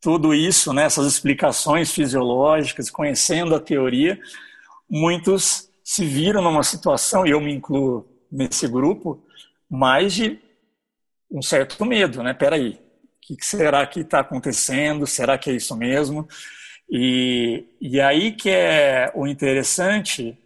[0.00, 4.20] tudo isso, né, essas explicações fisiológicas, conhecendo a teoria,
[4.90, 9.22] muitos se viram numa situação, e eu me incluo nesse grupo,
[9.70, 10.38] mais de
[11.30, 12.34] um certo medo, né?
[12.34, 15.06] Peraí, o que será que está acontecendo?
[15.06, 16.28] Será que é isso mesmo?
[16.90, 20.38] E, e aí que é o interessante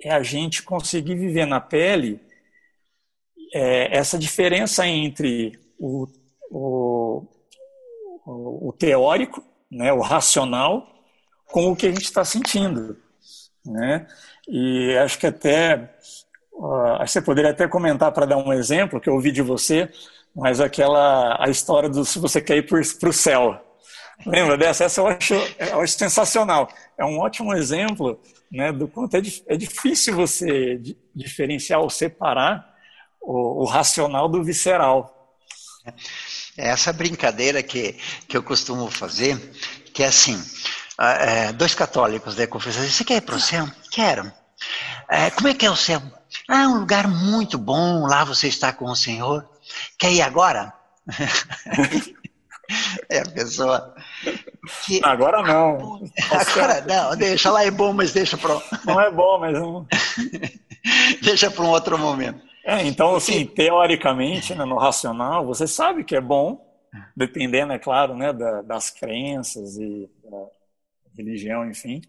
[0.00, 2.20] é a gente conseguir viver na pele
[3.52, 6.06] é, essa diferença entre o,
[6.50, 7.26] o,
[8.26, 10.86] o, teórico, né, o racional,
[11.46, 12.96] com o que a gente está sentindo.
[13.64, 14.06] Né?
[14.48, 15.96] E acho que até
[16.52, 19.90] uh, você poderia até comentar para dar um exemplo que eu ouvi de você,
[20.34, 23.64] mas aquela a história do se você quer ir para o céu.
[24.26, 24.84] Lembra dessa?
[24.84, 26.68] Essa eu acho, eu acho sensacional.
[26.98, 30.80] É um ótimo exemplo né, do quanto é, é difícil você
[31.14, 32.68] diferenciar ou separar
[33.20, 35.36] o, o racional do visceral.
[36.56, 37.96] É essa brincadeira que,
[38.26, 39.38] que eu costumo fazer,
[39.94, 40.42] que é assim,
[40.98, 43.68] é, dois católicos da confessão, você quer ir para o céu?
[43.90, 44.30] Quero.
[45.08, 46.02] É, como é que é o céu?
[46.48, 49.48] Ah, é um lugar muito bom, lá você está com o Senhor.
[49.98, 50.72] Quer ir agora?
[53.08, 53.94] é a pessoa
[54.84, 55.00] que...
[55.02, 56.02] Agora não.
[56.30, 58.60] Agora não, deixa lá é bom, mas deixa para.
[58.84, 59.86] Não é bom, mas não.
[61.22, 62.40] deixa para um outro momento.
[62.64, 66.60] É, então, assim, teoricamente, né, no racional, você sabe que é bom,
[67.16, 70.46] dependendo, é claro, né, da, das crenças e da
[71.16, 72.02] religião, enfim.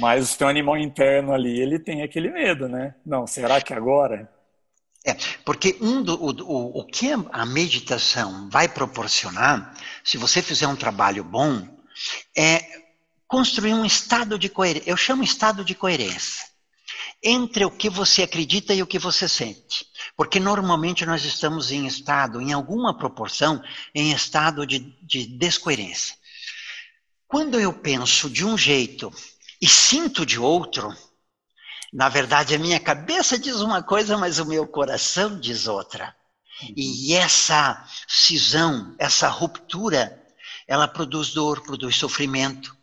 [0.00, 2.94] Mas o seu animal interno ali, ele tem aquele medo, né?
[3.04, 4.28] Não, será que agora?
[5.04, 9.74] É, porque um do, o, o que a meditação vai proporcionar,
[10.04, 11.68] se você fizer um trabalho bom,
[12.36, 12.82] é
[13.26, 14.88] construir um estado de coerência.
[14.88, 16.52] Eu chamo estado de coerência
[17.22, 19.86] entre o que você acredita e o que você sente.
[20.16, 23.62] Porque normalmente nós estamos em estado, em alguma proporção,
[23.94, 26.16] em estado de, de descoerência.
[27.26, 29.10] Quando eu penso de um jeito
[29.60, 30.94] e sinto de outro,
[31.92, 36.16] na verdade, a minha cabeça diz uma coisa, mas o meu coração diz outra.
[36.74, 40.18] E essa cisão, essa ruptura,
[40.66, 42.74] ela produz dor, produz sofrimento.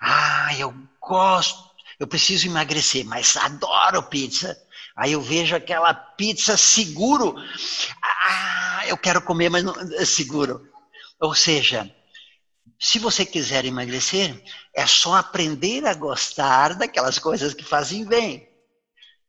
[0.00, 4.60] Ah, eu gosto, eu preciso emagrecer, mas adoro pizza.
[4.96, 7.36] Aí eu vejo aquela pizza seguro.
[8.02, 10.68] Ah, eu quero comer, mas não é seguro.
[11.20, 11.88] Ou seja,
[12.80, 14.42] se você quiser emagrecer,
[14.74, 18.47] é só aprender a gostar daquelas coisas que fazem bem.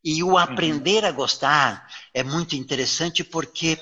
[0.03, 0.37] E o uhum.
[0.37, 3.77] aprender a gostar é muito interessante porque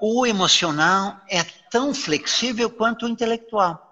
[0.00, 3.82] o emocional é tão flexível quanto o intelectual.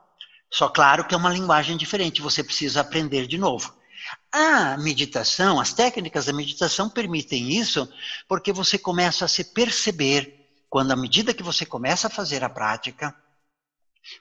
[0.50, 3.74] Só claro que é uma linguagem diferente, você precisa aprender de novo.
[4.30, 7.88] A meditação, as técnicas da meditação permitem isso
[8.28, 12.48] porque você começa a se perceber, quando à medida que você começa a fazer a
[12.48, 13.14] prática,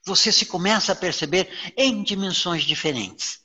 [0.06, 3.42] você se começa a perceber em dimensões diferentes.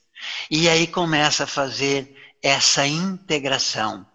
[0.49, 4.05] E aí começa a fazer essa integração.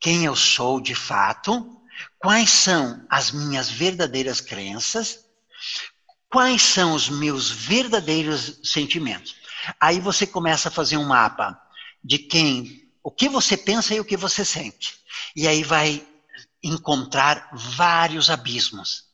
[0.00, 1.80] Quem eu sou de fato,
[2.18, 5.24] quais são as minhas verdadeiras crenças,
[6.30, 9.36] quais são os meus verdadeiros sentimentos.
[9.80, 11.60] Aí você começa a fazer um mapa
[12.02, 14.98] de quem, o que você pensa e o que você sente.
[15.34, 16.06] E aí vai
[16.62, 19.04] encontrar vários abismos.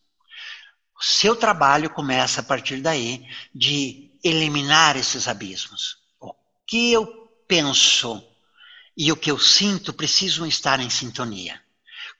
[0.98, 5.98] O seu trabalho começa a partir daí de eliminar esses abismos.
[6.20, 6.34] O
[6.66, 8.22] que eu penso
[8.96, 11.60] e o que eu sinto precisam estar em sintonia.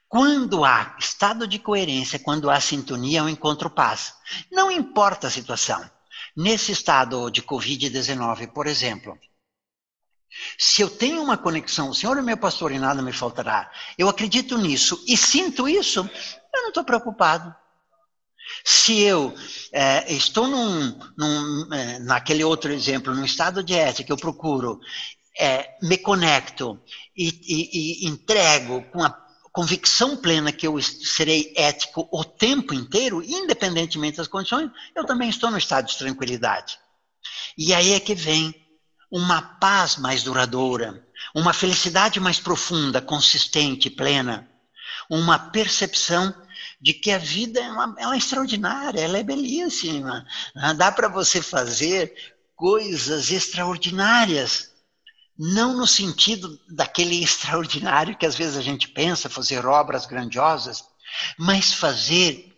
[0.09, 4.15] Quando há estado de coerência, quando há sintonia, eu encontro paz.
[4.53, 5.91] Não importa a situação.
[6.37, 9.19] Nesse estado de Covid-19, por exemplo,
[10.59, 14.09] se eu tenho uma conexão, o Senhor é meu pastor e nada me faltará, eu
[14.09, 16.09] acredito nisso e sinto isso,
[16.55, 17.55] eu não estou preocupado.
[18.65, 19.35] Se eu
[19.73, 24.79] é, estou num, num, é, naquele outro exemplo, num estado de ética, eu procuro,
[25.39, 26.81] é, me conecto
[27.17, 29.11] e, e, e entrego com a
[29.53, 35.51] convicção plena que eu serei ético o tempo inteiro, independentemente das condições, eu também estou
[35.51, 36.79] no estado de tranquilidade.
[37.57, 38.55] E aí é que vem
[39.11, 44.47] uma paz mais duradoura, uma felicidade mais profunda, consistente, plena,
[45.09, 46.35] uma percepção
[46.81, 50.27] de que a vida é, extraordinária, ela é belíssima.
[50.55, 50.75] Né?
[50.75, 52.15] Dá para você fazer
[52.55, 54.71] coisas extraordinárias.
[55.39, 60.85] Não no sentido daquele extraordinário que às vezes a gente pensa, fazer obras grandiosas,
[61.39, 62.57] mas fazer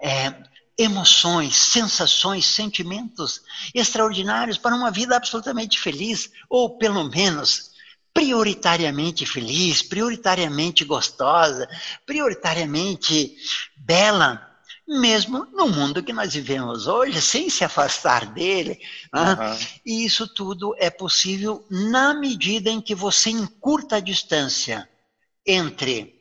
[0.00, 0.34] é,
[0.78, 3.40] emoções, sensações, sentimentos
[3.74, 7.74] extraordinários para uma vida absolutamente feliz, ou pelo menos
[8.12, 11.68] prioritariamente feliz, prioritariamente gostosa,
[12.06, 13.36] prioritariamente
[13.76, 14.45] bela,
[14.86, 18.78] mesmo no mundo que nós vivemos hoje, sem se afastar dele.
[19.12, 19.36] Né?
[19.84, 24.88] E isso tudo é possível na medida em que você encurta a distância
[25.44, 26.14] entre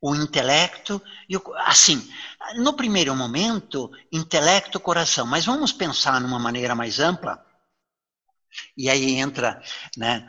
[0.00, 1.42] o intelecto e o.
[1.66, 2.08] Assim,
[2.56, 7.44] no primeiro momento, intelecto, coração, mas vamos pensar numa maneira mais ampla.
[8.76, 9.60] E aí entra
[9.96, 10.24] né,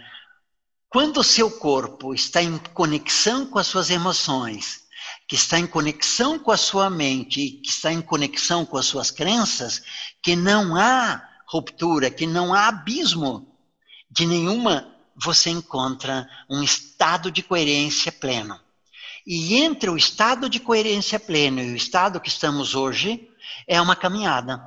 [0.90, 4.85] quando o seu corpo está em conexão com as suas emoções,
[5.28, 9.10] que está em conexão com a sua mente, que está em conexão com as suas
[9.10, 9.82] crenças,
[10.22, 13.58] que não há ruptura, que não há abismo
[14.10, 18.60] de nenhuma, você encontra um estado de coerência pleno.
[19.26, 23.28] E entre o estado de coerência pleno e o estado que estamos hoje,
[23.68, 24.62] é uma caminhada.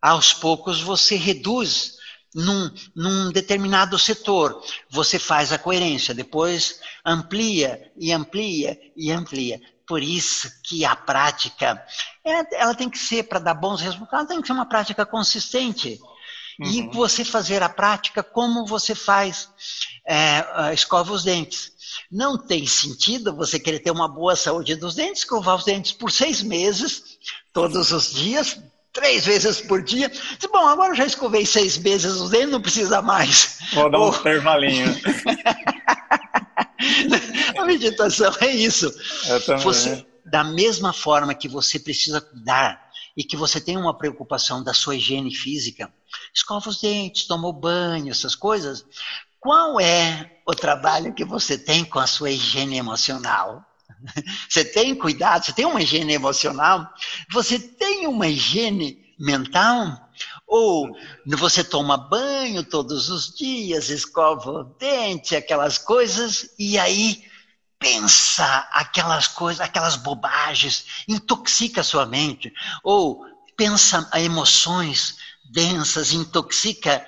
[0.00, 1.96] Aos poucos você reduz
[2.34, 9.60] num, num determinado setor, você faz a coerência, depois amplia e amplia e amplia.
[9.86, 11.84] Por isso que a prática,
[12.24, 15.98] ela tem que ser, para dar bons resultados, tem que ser uma prática consistente.
[16.60, 16.66] Uhum.
[16.66, 19.48] E você fazer a prática como você faz,
[20.06, 21.72] é, escova os dentes.
[22.10, 26.10] Não tem sentido você querer ter uma boa saúde dos dentes, escovar os dentes por
[26.10, 27.18] seis meses,
[27.52, 28.58] todos os dias,
[28.92, 30.10] três vezes por dia.
[30.50, 33.58] Bom, agora eu já escovei seis vezes os dentes, não precisa mais.
[33.72, 34.94] Vou dar um intervalinho.
[37.58, 38.92] a meditação é isso.
[39.62, 42.80] Você, da mesma forma que você precisa cuidar
[43.16, 45.92] e que você tem uma preocupação da sua higiene física,
[46.34, 48.84] escova os dentes, toma o banho, essas coisas.
[49.38, 53.64] Qual é o trabalho que você tem com a sua higiene emocional?
[54.48, 56.88] Você tem cuidado, você tem uma higiene emocional,
[57.30, 60.10] você tem uma higiene mental,
[60.52, 60.94] ou
[61.24, 67.24] você toma banho todos os dias, escova o dente, aquelas coisas, e aí
[67.78, 72.52] pensa aquelas coisas, aquelas bobagens, intoxica a sua mente,
[72.84, 73.24] ou
[73.56, 75.16] pensa emoções
[75.50, 77.02] densas, intoxica.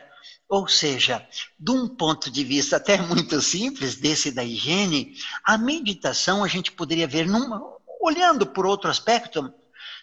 [0.48, 1.26] Ou seja,
[1.60, 5.14] de um ponto de vista até muito simples, desse da higiene,
[5.44, 7.62] a meditação a gente poderia ver, numa,
[8.00, 9.52] olhando por outro aspecto,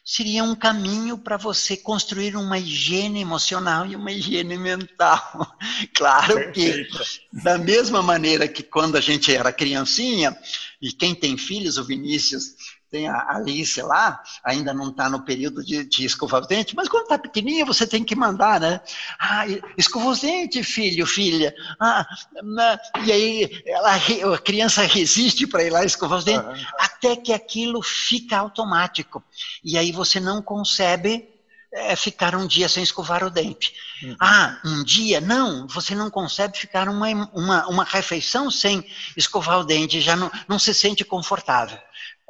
[0.04, 5.58] seria um caminho para você construir uma higiene emocional e uma higiene mental.
[5.93, 6.88] Claro que,
[7.32, 10.36] da mesma maneira que quando a gente era criancinha,
[10.82, 12.56] e quem tem filhos, o Vinícius
[12.92, 16.89] tem a Alice lá, ainda não está no período de, de, escovar os dentes, mas
[16.89, 18.82] quando está pequenininha você tem que mandar, né?
[19.18, 19.46] Ah,
[19.78, 21.56] escova os dentes, filho, filha.
[21.80, 22.06] Ah,
[22.44, 26.68] na, e aí ela, a criança resiste para ir lá escovar os dentes, uhum.
[26.80, 29.24] até que aquilo fica automático.
[29.64, 31.30] E aí você não concebe
[31.74, 33.74] é, ficar um dia sem escovar o dente.
[34.04, 34.18] Uhum.
[34.20, 35.22] Ah, um dia?
[35.22, 38.86] Não, você não consegue ficar uma, uma, uma refeição sem
[39.16, 41.80] escovar o dente, já não, não se sente confortável.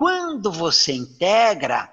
[0.01, 1.87] Quando você integra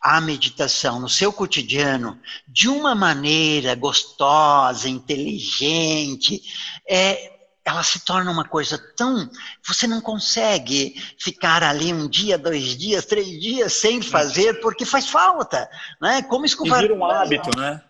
[0.00, 6.42] a meditação no seu cotidiano de uma maneira gostosa, inteligente,
[6.84, 7.30] é,
[7.64, 9.30] ela se torna uma coisa tão.
[9.64, 15.08] Você não consegue ficar ali um dia, dois dias, três dias sem fazer, porque faz
[15.08, 15.70] falta.
[16.00, 16.20] Né?
[16.22, 16.80] Como escovar.
[16.80, 17.80] E vira um hábito, né?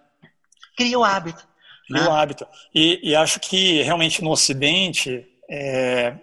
[0.77, 1.49] Cria o hábito.
[1.87, 2.09] Cria né?
[2.11, 2.47] o hábito.
[2.75, 5.27] E, e, acho que realmente no Ocidente.
[5.49, 6.15] É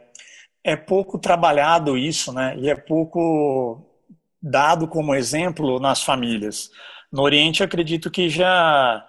[0.64, 2.56] é pouco trabalhado isso, né?
[2.58, 3.86] E é pouco
[4.42, 6.70] dado como exemplo nas famílias.
[7.12, 9.06] No Oriente, acredito que já,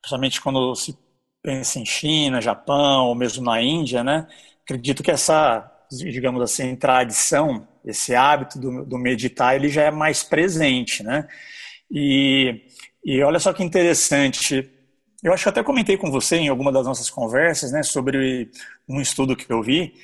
[0.00, 0.96] principalmente quando se
[1.42, 4.26] pensa em China, Japão, ou mesmo na Índia, né?
[4.64, 10.22] Acredito que essa, digamos assim, tradição, esse hábito do, do meditar, ele já é mais
[10.22, 11.26] presente, né?
[11.90, 12.62] E,
[13.04, 14.70] e olha só que interessante,
[15.22, 18.50] eu acho que até comentei com você em alguma das nossas conversas, né, sobre
[18.88, 19.94] um estudo que eu vi,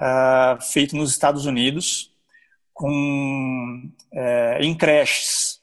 [0.00, 2.10] uh, feito nos Estados Unidos
[2.72, 5.60] com, uh, em creches,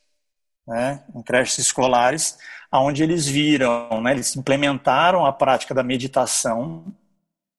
[0.67, 2.37] né, em creches escolares,
[2.71, 6.93] onde eles viram, né, eles implementaram a prática da meditação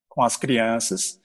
[0.09, 1.21] com as crianças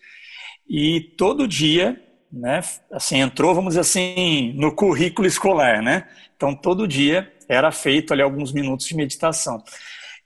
[0.68, 2.02] e todo dia,
[2.32, 6.08] né, assim entrou, vamos dizer assim, no currículo escolar, né?
[6.36, 9.64] Então todo dia era feito ali alguns minutos de meditação.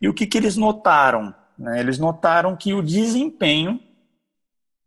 [0.02, 1.34] E o que, que eles notaram?
[1.58, 1.80] Né?
[1.80, 3.80] Eles notaram que o desempenho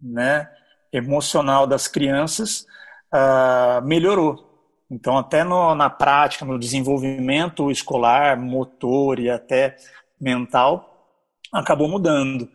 [0.00, 0.48] né,
[0.92, 2.66] emocional das crianças
[3.12, 4.48] uh, melhorou.
[4.90, 9.76] Então, até no, na prática, no desenvolvimento escolar, motor e até
[10.20, 11.14] mental,
[11.52, 12.48] acabou mudando.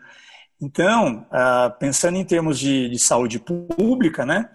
[0.62, 4.50] Então, uh, pensando em termos de, de saúde pública, né,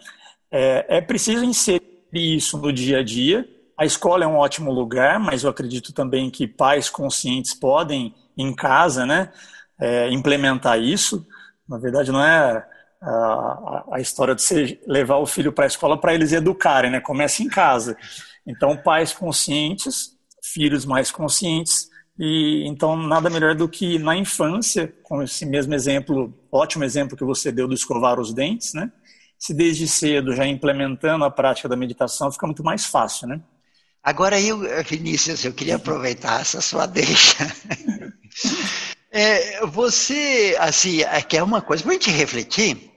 [0.51, 1.83] é, é, preciso inserir
[2.13, 3.49] isso no dia a dia.
[3.79, 8.55] A escola é um ótimo lugar, mas eu acredito também que pais conscientes podem, em
[8.55, 9.31] casa, né,
[9.81, 11.27] é, implementar isso.
[11.69, 12.67] Na verdade, não é
[13.03, 17.01] a, a história de você levar o filho para a escola para eles educarem, né?
[17.01, 17.97] Começa em casa.
[18.47, 21.89] Então, pais conscientes, filhos mais conscientes,
[22.19, 27.25] e então nada melhor do que na infância, com esse mesmo exemplo, ótimo exemplo que
[27.25, 28.93] você deu do escovar os dentes, né?
[29.39, 33.41] Se desde cedo já implementando a prática da meditação, fica muito mais fácil, né?
[34.03, 37.37] Agora eu, Vinícius, eu queria aproveitar essa sua deixa.
[39.11, 42.90] É, você, assim, aqui é uma coisa para a gente refletir.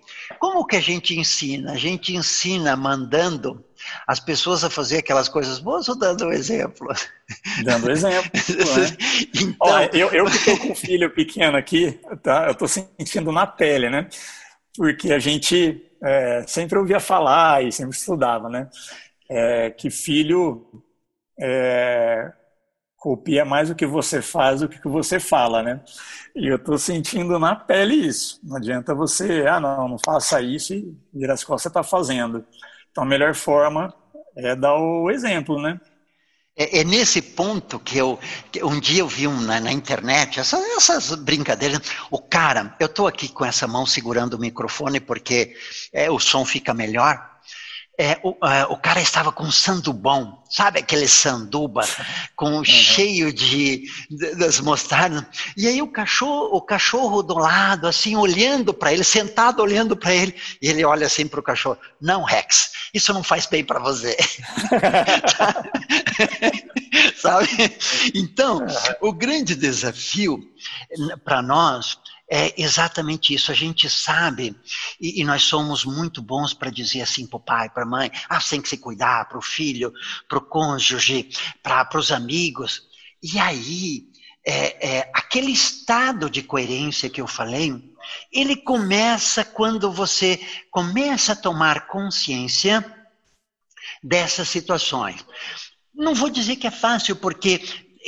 [0.43, 1.71] Como que a gente ensina?
[1.71, 3.63] A gente ensina mandando
[4.05, 6.85] as pessoas a fazer aquelas coisas boas ou dando exemplo?
[7.63, 8.29] Dando exemplo.
[8.35, 9.29] Né?
[9.33, 9.55] então...
[9.61, 12.47] Olha, eu, eu que estou com um filho pequeno aqui, tá?
[12.47, 14.09] eu estou sentindo na pele, né?
[14.75, 18.69] Porque a gente é, sempre ouvia falar e sempre estudava, né?
[19.29, 20.83] É, que filho
[21.39, 22.33] é,
[23.03, 25.81] copia mais o que você faz do que o que você fala, né?
[26.33, 28.39] E eu estou sentindo na pele isso.
[28.41, 32.45] Não adianta você, ah, não, não faça isso e virar as costas você está fazendo.
[32.89, 33.93] Então, a melhor forma
[34.37, 35.77] é dar o exemplo, né?
[36.55, 38.17] É, é, nesse ponto que eu
[38.49, 41.81] que um dia eu vi um, na, na, internet essas, essas, brincadeiras.
[42.09, 45.57] O cara, eu estou aqui com essa mão segurando o microfone porque
[45.91, 47.32] é, o som fica melhor.
[47.95, 51.87] É, o, uh, o, cara estava com um sandubão, sabe aquele sanduba
[52.35, 52.63] com uhum.
[52.63, 55.23] cheio de, de, das mostardas.
[55.55, 60.11] E aí o cachorro, o cachorro do lado, assim, olhando para ele, sentado olhando para
[60.11, 63.79] ele, e ele olha assim para o cachorro: Não, Rex, isso não faz bem para
[63.79, 64.17] você.
[67.15, 67.47] sabe?
[68.15, 68.65] Então,
[69.01, 70.39] o grande desafio
[71.23, 71.99] para nós
[72.35, 73.51] é exatamente isso.
[73.51, 74.55] A gente sabe,
[74.99, 78.11] e, e nós somos muito bons para dizer assim para o pai, para a mãe:
[78.27, 79.93] ah, você tem que se cuidar, para o filho,
[80.27, 81.29] para o cônjuge,
[81.61, 82.87] para os amigos.
[83.21, 84.07] E aí,
[84.43, 87.71] é, é, aquele estado de coerência que eu falei,
[88.31, 92.83] ele começa quando você começa a tomar consciência
[94.01, 95.23] dessas situações.
[95.93, 97.61] Não vou dizer que é fácil, porque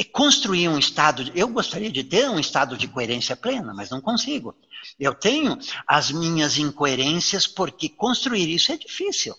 [0.03, 1.31] construir um estado.
[1.33, 4.55] Eu gostaria de ter um estado de coerência plena, mas não consigo.
[4.99, 9.35] Eu tenho as minhas incoerências porque construir isso é difícil.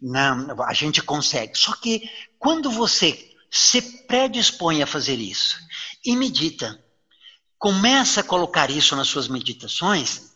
[0.00, 1.56] Não, a gente consegue.
[1.56, 2.08] Só que
[2.38, 5.58] quando você se predispõe a fazer isso
[6.04, 6.82] e medita,
[7.58, 10.28] começa a colocar isso nas suas meditações,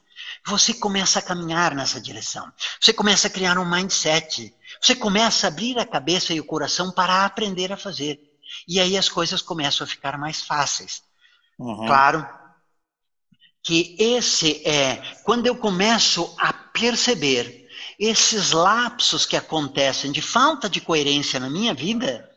[0.45, 2.51] você começa a caminhar nessa direção.
[2.81, 4.53] Você começa a criar um mindset.
[4.81, 8.32] Você começa a abrir a cabeça e o coração para aprender a fazer.
[8.67, 11.03] E aí as coisas começam a ficar mais fáceis.
[11.59, 11.87] Uhum.
[11.87, 12.27] Claro
[13.63, 20.81] que esse é quando eu começo a perceber esses lapsos que acontecem de falta de
[20.81, 22.29] coerência na minha vida,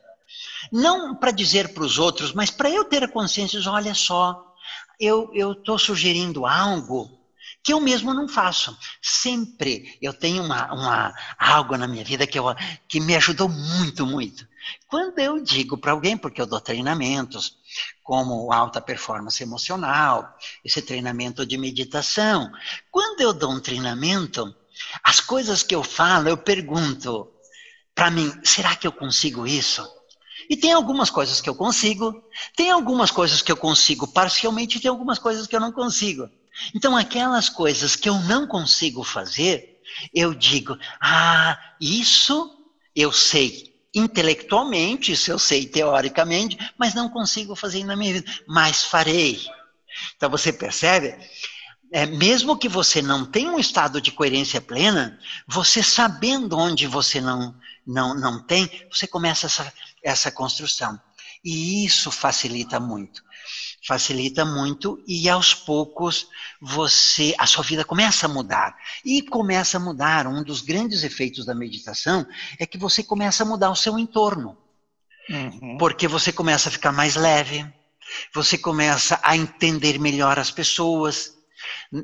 [0.70, 4.54] não para dizer para os outros, mas para eu ter a consciência olha só,
[5.00, 7.25] eu estou sugerindo algo
[7.66, 8.78] que eu mesmo não faço.
[9.02, 12.44] Sempre eu tenho uma, uma algo na minha vida que, eu,
[12.86, 14.46] que me ajudou muito, muito.
[14.86, 17.56] Quando eu digo para alguém, porque eu dou treinamentos,
[18.04, 20.32] como alta performance emocional,
[20.64, 22.52] esse treinamento de meditação,
[22.88, 24.54] quando eu dou um treinamento,
[25.02, 27.28] as coisas que eu falo, eu pergunto
[27.96, 29.84] para mim, será que eu consigo isso?
[30.48, 32.22] E tem algumas coisas que eu consigo,
[32.54, 36.30] tem algumas coisas que eu consigo parcialmente, e tem algumas coisas que eu não consigo.
[36.74, 39.80] Então, aquelas coisas que eu não consigo fazer,
[40.14, 42.52] eu digo: ah, isso
[42.94, 48.84] eu sei intelectualmente, isso eu sei teoricamente, mas não consigo fazer na minha vida, mas
[48.84, 49.40] farei.
[50.16, 51.16] Então, você percebe?
[51.92, 57.20] É, mesmo que você não tenha um estado de coerência plena, você sabendo onde você
[57.20, 57.54] não,
[57.86, 61.00] não, não tem, você começa essa, essa construção.
[61.44, 63.22] E isso facilita muito
[63.86, 66.28] facilita muito e aos poucos
[66.60, 68.76] você a sua vida começa a mudar.
[69.04, 72.26] E começa a mudar um dos grandes efeitos da meditação
[72.58, 74.58] é que você começa a mudar o seu entorno.
[75.28, 75.76] Uhum.
[75.76, 77.66] porque você começa a ficar mais leve
[78.32, 81.36] você começa a entender melhor as pessoas.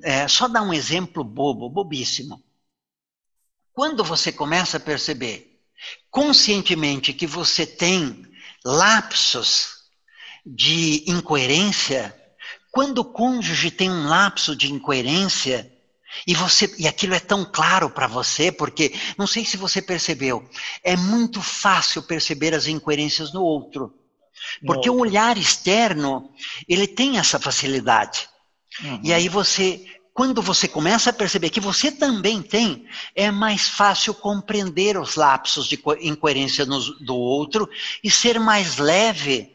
[0.03, 2.43] É, só dar um exemplo bobo bobíssimo.
[3.72, 5.61] Quando você começa a perceber
[6.11, 8.26] conscientemente que você tem
[8.64, 9.82] lapsos
[10.45, 12.14] de incoerência,
[12.70, 15.70] quando o cônjuge tem um lapso de incoerência,
[16.26, 20.47] E você e aquilo é tão claro para você, porque não sei se você percebeu,
[20.84, 23.95] é muito fácil perceber as incoerências no outro.
[24.66, 26.30] Porque o olhar externo,
[26.68, 28.28] ele tem essa facilidade.
[28.82, 29.01] Uhum.
[29.03, 34.12] E aí você, quando você começa a perceber que você também tem, é mais fácil
[34.14, 37.68] compreender os lapsos de incoerência no, do outro
[38.03, 39.51] e ser mais leve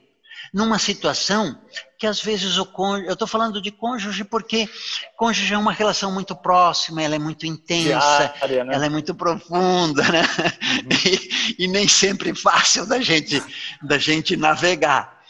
[0.53, 1.59] numa situação
[1.97, 4.69] que às vezes o cônjuge, eu estou falando de cônjuge porque
[5.15, 8.57] cônjuge é uma relação muito próxima, ela é muito intensa, né?
[8.71, 10.21] ela é muito profunda, né?
[10.21, 10.87] Uhum.
[11.57, 13.41] E, e, nem sempre fácil da gente,
[13.81, 15.21] da gente navegar.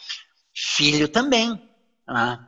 [0.54, 1.50] Filho também.
[2.06, 2.38] Né?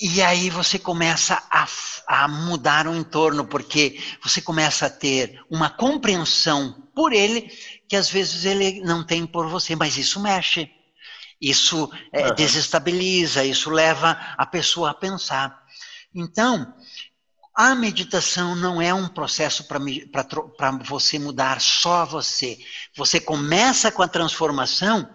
[0.00, 1.66] E aí você começa a,
[2.06, 7.50] a mudar o entorno, porque você começa a ter uma compreensão por ele
[7.88, 10.70] que às vezes ele não tem por você, mas isso mexe.
[11.40, 12.34] Isso é, uhum.
[12.34, 15.62] desestabiliza, isso leva a pessoa a pensar.
[16.14, 16.74] Então,
[17.54, 22.58] a meditação não é um processo para você mudar só você.
[22.94, 25.10] Você começa com a transformação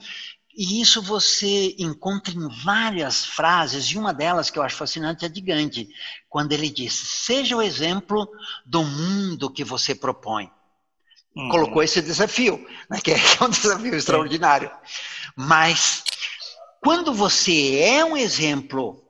[0.56, 5.30] e isso você encontra em várias frases, e uma delas que eu acho fascinante é
[5.30, 5.90] de Gandhi,
[6.28, 8.28] quando ele diz: Seja o exemplo
[8.66, 10.52] do mundo que você propõe.
[11.36, 11.50] Uhum.
[11.50, 14.72] Colocou esse desafio, né, que é um desafio extraordinário.
[15.36, 16.04] Mas
[16.82, 19.02] quando você é um exemplo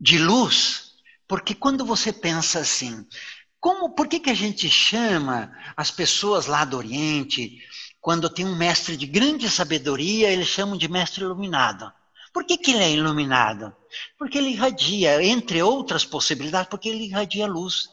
[0.00, 0.92] de luz,
[1.28, 3.06] porque quando você pensa assim,
[3.60, 7.58] como, por que, que a gente chama as pessoas lá do Oriente,
[8.00, 11.92] quando tem um mestre de grande sabedoria, eles chamam de mestre iluminado?
[12.32, 13.74] Por que, que ele é iluminado?
[14.16, 17.88] Porque ele irradia, entre outras possibilidades, porque ele irradia luz.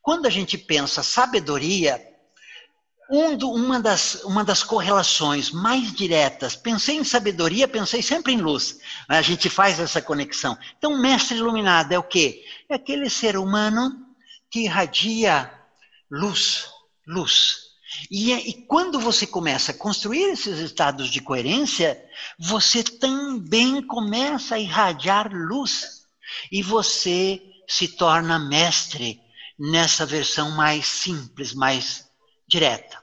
[0.00, 2.00] Quando a gente pensa sabedoria,
[3.14, 8.40] um do, uma, das, uma das correlações mais diretas, pensei em sabedoria, pensei sempre em
[8.40, 8.78] luz.
[9.06, 10.56] A gente faz essa conexão.
[10.78, 12.42] Então, mestre iluminado é o quê?
[12.70, 13.94] É aquele ser humano
[14.50, 15.52] que irradia
[16.10, 16.70] luz,
[17.06, 17.58] luz.
[18.10, 22.02] E, e quando você começa a construir esses estados de coerência,
[22.38, 26.06] você também começa a irradiar luz.
[26.50, 29.20] E você se torna mestre
[29.58, 32.10] nessa versão mais simples, mais
[32.48, 33.01] direta.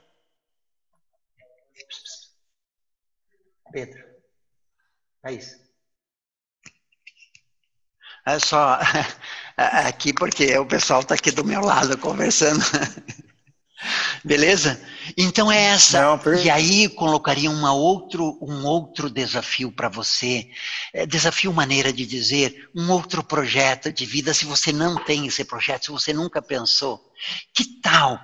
[3.70, 4.02] Pedro.
[5.24, 5.56] É isso.
[8.26, 8.78] É só
[9.56, 12.64] aqui porque o pessoal está aqui do meu lado conversando.
[14.22, 14.80] Beleza?
[15.16, 16.02] Então é essa.
[16.02, 20.50] Não, e aí colocaria uma outro, um outro desafio para você.
[20.92, 24.34] É, desafio, maneira de dizer, um outro projeto de vida.
[24.34, 27.00] Se você não tem esse projeto, se você nunca pensou,
[27.54, 28.20] que tal?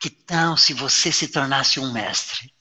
[0.00, 2.52] Que tal se você se tornasse um mestre?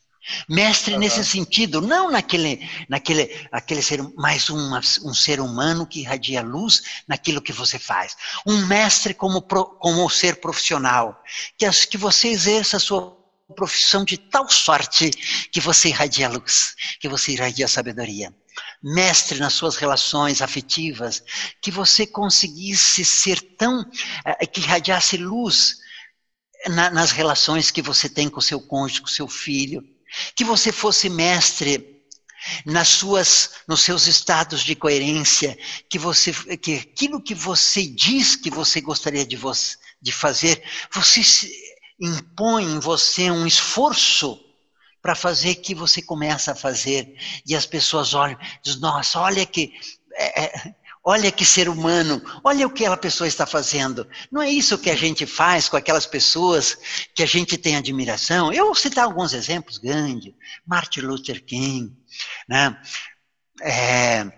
[0.48, 1.00] Mestre uhum.
[1.00, 6.82] nesse sentido, não naquele, naquele aquele ser, mais um, um ser humano que irradia luz
[7.08, 8.16] naquilo que você faz.
[8.46, 11.22] Um mestre como, como ser profissional,
[11.58, 13.18] que, as, que você exerça a sua
[13.52, 15.12] profissão de tal sorte
[15.52, 18.34] que você irradia luz, que você irradia sabedoria.
[18.84, 21.24] Mestre nas suas relações afetivas,
[21.62, 23.86] que você conseguisse ser tão,
[24.26, 25.78] eh, que irradiasse luz
[26.70, 29.84] na, nas relações que você tem com seu cônjuge, com seu filho,
[30.36, 32.02] que você fosse mestre
[32.66, 35.58] nas suas, nos seus estados de coerência,
[35.90, 41.22] que você, que aquilo que você diz que você gostaria de, você, de fazer, você
[42.00, 44.40] impõe em você um esforço
[45.02, 47.16] para fazer que você começa a fazer.
[47.46, 49.74] E as pessoas olham, diz nossa, olha que
[50.14, 54.08] é, é, Olha que ser humano, olha o que aquela pessoa está fazendo.
[54.32, 56.78] Não é isso que a gente faz com aquelas pessoas
[57.16, 58.54] que a gente tem admiração?
[58.54, 60.36] Eu vou citar alguns exemplos, Gandhi,
[60.66, 61.92] Martin Luther King,
[62.48, 62.80] né?
[63.64, 64.32] É,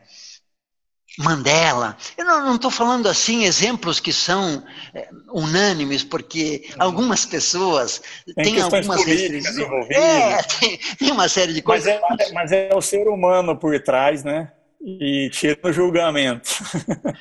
[1.17, 1.97] Mandela.
[2.17, 4.63] Eu não estou falando assim exemplos que são
[4.95, 8.01] é, unânimes, porque algumas pessoas
[8.35, 9.89] tem têm algumas restrições.
[9.91, 11.99] É, tem, tem, uma série de coisas.
[12.09, 14.51] Mas é, mas é o ser humano por trás, né?
[14.83, 16.49] E tira o julgamento.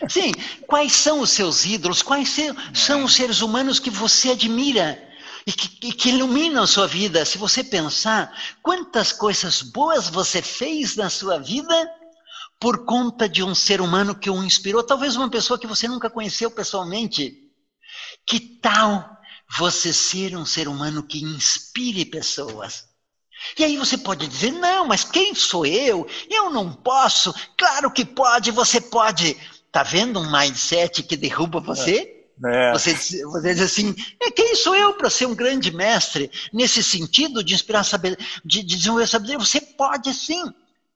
[0.09, 0.33] Sim,
[0.67, 2.03] quais são os seus ídolos?
[2.03, 2.37] Quais
[2.75, 5.01] são os seres humanos que você admira
[5.47, 7.25] e que, e que iluminam a sua vida?
[7.25, 11.89] Se você pensar, quantas coisas boas você fez na sua vida
[12.59, 16.11] por conta de um ser humano que o inspirou, talvez uma pessoa que você nunca
[16.11, 17.49] conheceu pessoalmente.
[18.27, 19.09] Que tal
[19.57, 22.92] você ser um ser humano que inspire pessoas?
[23.59, 26.07] E aí você pode dizer: não, mas quem sou eu?
[26.31, 27.35] Eu não posso.
[27.57, 29.37] Claro que pode, você pode.
[29.71, 32.27] Tá vendo um mindset que derruba você?
[32.45, 32.73] É.
[32.73, 36.31] Você, você diz assim: é, quem sou eu para ser um grande mestre?
[36.53, 40.45] Nesse sentido de inspirar saber, de, de desenvolver sabedoria, você pode sim.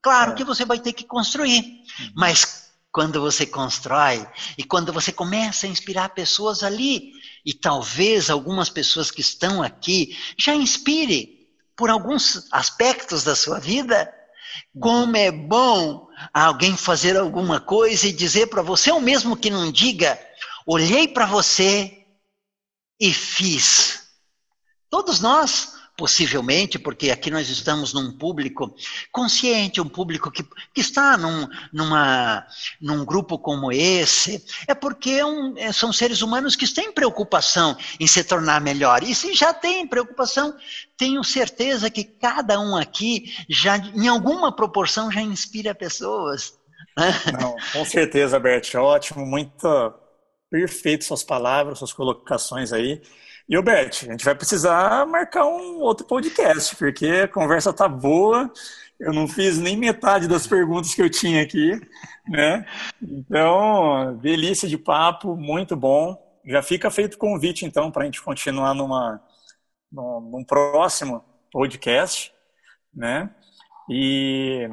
[0.02, 0.34] Claro é.
[0.34, 1.60] que você vai ter que construir.
[1.60, 2.12] Uhum.
[2.14, 2.66] Mas
[2.96, 4.26] quando você constrói
[4.56, 7.12] e quando você começa a inspirar pessoas ali.
[7.44, 11.35] E talvez algumas pessoas que estão aqui já inspire
[11.76, 14.12] por alguns aspectos da sua vida.
[14.80, 19.70] Como é bom alguém fazer alguma coisa e dizer para você, ou mesmo que não
[19.70, 20.18] diga,
[20.66, 22.04] olhei para você
[22.98, 24.08] e fiz.
[24.88, 28.74] Todos nós possivelmente, porque aqui nós estamos num público
[29.10, 30.44] consciente, um público que,
[30.74, 32.46] que está num, numa,
[32.80, 37.76] num grupo como esse, é porque é um, é, são seres humanos que têm preocupação
[37.98, 39.02] em se tornar melhor.
[39.02, 40.54] E se já têm preocupação,
[40.96, 46.58] tenho certeza que cada um aqui já, em alguma proporção, já inspira pessoas.
[47.40, 49.94] Não, com certeza, Bert, ótimo, muito
[50.50, 53.02] perfeito suas palavras, suas colocações aí.
[53.48, 58.52] E, Bert, a gente vai precisar marcar um outro podcast, porque a conversa tá boa.
[58.98, 61.80] Eu não fiz nem metade das perguntas que eu tinha aqui,
[62.28, 62.66] né?
[63.00, 66.20] Então, delícia de papo, muito bom.
[66.44, 69.22] Já fica feito o convite, então, para a gente continuar numa,
[69.92, 72.32] num, num próximo podcast,
[72.92, 73.30] né?
[73.88, 74.68] E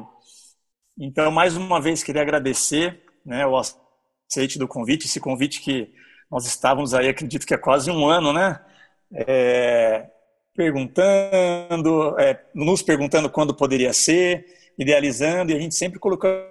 [0.98, 5.92] então, mais uma vez, queria agradecer né, o aceite do convite, esse convite que
[6.34, 8.58] nós estávamos aí, acredito que é quase um ano, né?
[9.14, 10.06] É,
[10.52, 14.44] perguntando, é, nos perguntando quando poderia ser,
[14.76, 16.48] idealizando, e a gente sempre colocando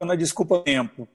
[0.00, 1.06] a desculpa tempo.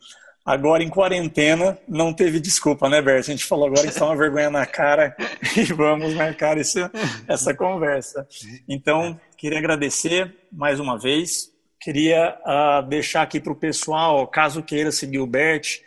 [0.46, 3.22] Agora, em quarentena, não teve desculpa, né, Bert?
[3.22, 5.16] A gente falou agora está uma vergonha na cara
[5.58, 6.80] e vamos marcar esse,
[7.28, 8.28] essa conversa.
[8.70, 11.52] Então, queria agradecer mais uma vez.
[11.80, 15.82] Queria uh, deixar aqui para o pessoal, caso queira seguir o Bert,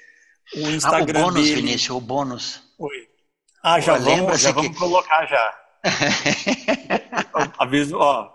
[0.57, 1.61] o Instagram ah, o bônus, dele.
[1.63, 2.63] Vinícius, o bônus.
[2.79, 3.09] Oi.
[3.63, 5.61] Ah, já Pô, vamos, já vamos colocar já.
[7.59, 8.35] Aviso, ó,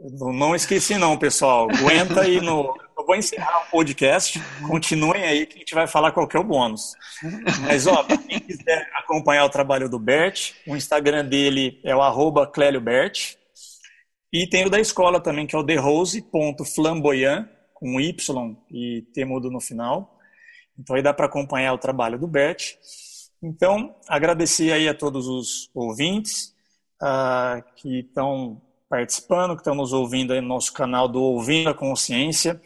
[0.00, 1.68] não esqueci não, pessoal.
[1.70, 2.74] Aguenta aí no.
[2.96, 4.40] Eu vou encerrar o podcast.
[4.66, 6.94] Continuem aí que a gente vai falar qual que é o bônus.
[7.62, 12.46] Mas, ó, quem quiser acompanhar o trabalho do Bert, o Instagram dele é o arroba
[12.46, 13.36] ClélioBert.
[14.32, 19.50] E tem o da escola também, que é o derose.flamboyant, com Y e T mudo
[19.50, 20.17] no final.
[20.78, 22.76] Então aí dá para acompanhar o trabalho do Bert.
[23.42, 26.54] Então, agradecer aí a todos os ouvintes
[27.02, 31.74] uh, que estão participando, que estão nos ouvindo aí no nosso canal do Ouvindo a
[31.74, 32.60] Consciência.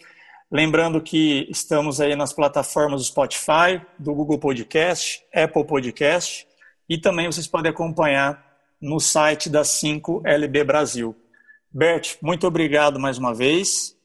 [0.50, 6.46] Lembrando que estamos aí nas plataformas do Spotify, do Google Podcast, Apple Podcast
[6.88, 8.44] e também vocês podem acompanhar
[8.80, 11.16] no site da 5LB Brasil.
[11.70, 13.96] Bert, muito obrigado mais uma vez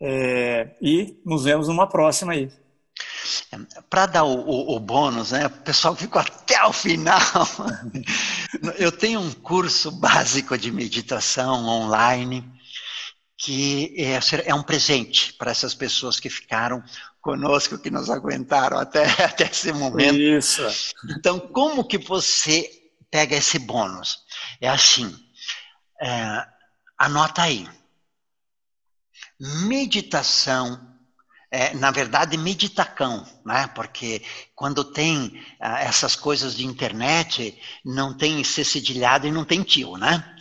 [0.00, 2.50] é, e nos vemos numa próxima aí.
[3.88, 5.46] Para dar o, o, o, bônus, né?
[5.46, 7.20] O pessoal ficou até o final.
[8.78, 12.44] Eu tenho um curso básico de meditação online
[13.38, 16.82] que é, é um presente para essas pessoas que ficaram
[17.20, 20.18] conosco, que nos aguentaram até, até esse momento.
[20.18, 20.62] Isso.
[21.10, 22.70] Então, como que você
[23.10, 24.18] pega esse bônus?
[24.60, 25.14] É assim,
[26.00, 26.46] é,
[26.96, 27.68] anota aí.
[29.38, 30.95] Meditação
[31.50, 33.66] é, na verdade, meditacão, né?
[33.68, 34.22] porque
[34.54, 39.96] quando tem ah, essas coisas de internet, não tem C cedilhado e não tem tio,
[39.96, 40.36] né?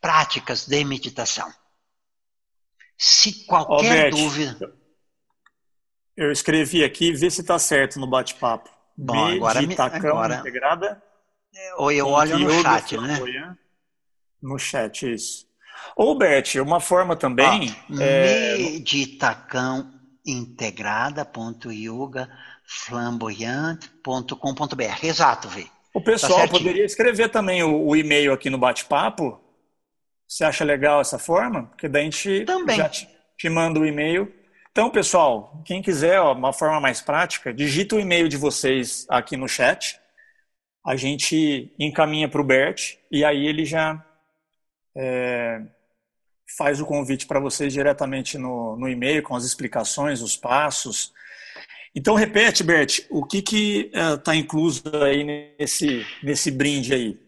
[0.02, 1.50] práticas de meditação.
[2.98, 4.74] Se qualquer dúvida.
[6.18, 8.70] Eu escrevi aqui, vê se está certo no bate-papo.
[8.98, 11.04] Bom, Meditacão agora, agora, integrada
[11.78, 13.20] ou eu olho no chat, né?
[14.42, 15.46] No chat, isso.
[15.96, 17.76] Ou, Bert, uma forma também.
[17.92, 18.58] Ó, é...
[18.58, 19.94] Meditacão
[20.26, 22.28] integrada.yoga
[22.66, 25.04] flamboyante.com.br.
[25.04, 25.68] Exato, Vê.
[25.94, 29.40] O pessoal tá poderia escrever também o, o e-mail aqui no bate-papo.
[30.28, 31.68] Você acha legal essa forma?
[31.68, 32.76] Porque daí a gente também.
[32.76, 34.30] já te, te manda o e-mail.
[34.72, 39.38] Então, pessoal, quem quiser ó, uma forma mais prática, digita o e-mail de vocês aqui
[39.38, 39.98] no chat
[40.86, 44.06] a gente encaminha para o Bert e aí ele já
[44.96, 45.62] é,
[46.58, 51.12] faz o convite para vocês diretamente no, no e-mail com as explicações, os passos.
[51.96, 55.24] Então repete, Bert, o que que está é, incluso aí
[55.58, 57.20] nesse nesse brinde aí?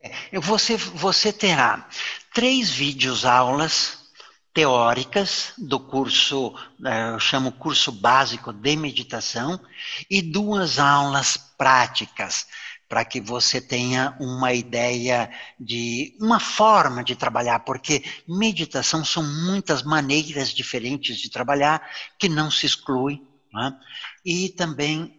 [0.00, 1.88] É, você você terá
[2.32, 4.00] três vídeos aulas
[4.52, 6.54] teóricas do curso,
[6.84, 9.60] eh, eu chamo curso básico de meditação,
[10.10, 12.46] e duas aulas práticas,
[12.90, 15.30] para que você tenha uma ideia
[15.60, 21.88] de uma forma de trabalhar, porque meditação são muitas maneiras diferentes de trabalhar
[22.18, 23.22] que não se exclui.
[23.52, 23.72] Né?
[24.26, 25.16] E também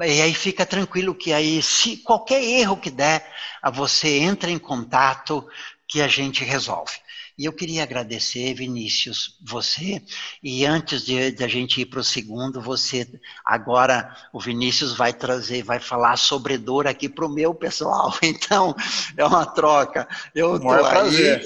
[0.00, 3.26] e aí fica tranquilo que aí, se qualquer erro que der,
[3.72, 5.44] você entra em contato
[5.88, 6.92] que a gente resolve.
[7.38, 10.02] E eu queria agradecer, Vinícius, você.
[10.42, 13.08] E antes de, de a gente ir para o segundo, você
[13.44, 18.12] agora o Vinícius vai trazer, vai falar sobre dor aqui para o meu pessoal.
[18.28, 18.74] Então
[19.16, 20.08] é uma troca.
[20.34, 21.40] Eu estou aí,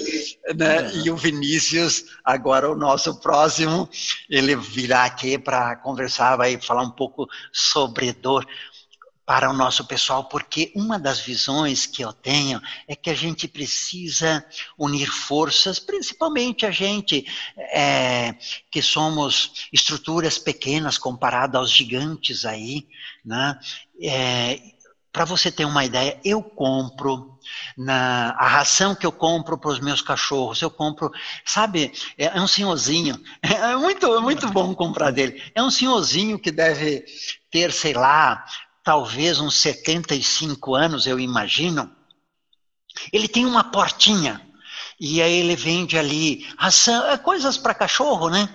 [0.55, 0.91] né?
[1.03, 3.87] E o Vinícius agora o nosso próximo,
[4.29, 8.45] ele virá aqui para conversar, vai falar um pouco sobre dor
[9.25, 13.47] para o nosso pessoal, porque uma das visões que eu tenho é que a gente
[13.47, 14.45] precisa
[14.77, 17.25] unir forças, principalmente a gente
[17.57, 18.35] é,
[18.69, 22.85] que somos estruturas pequenas comparado aos gigantes aí,
[23.23, 23.57] né?
[24.01, 24.59] É,
[25.13, 27.37] para você ter uma ideia, eu compro
[27.77, 31.11] na a ração que eu compro para os meus cachorros, eu compro,
[31.45, 35.41] sabe, é, é um senhorzinho, é muito, é muito bom comprar dele.
[35.53, 37.05] É um senhorzinho que deve
[37.51, 38.43] ter, sei lá,
[38.83, 41.89] talvez uns 75 anos, eu imagino,
[43.11, 44.41] ele tem uma portinha.
[44.99, 48.47] E aí ele vende ali ração, é coisas para cachorro, né?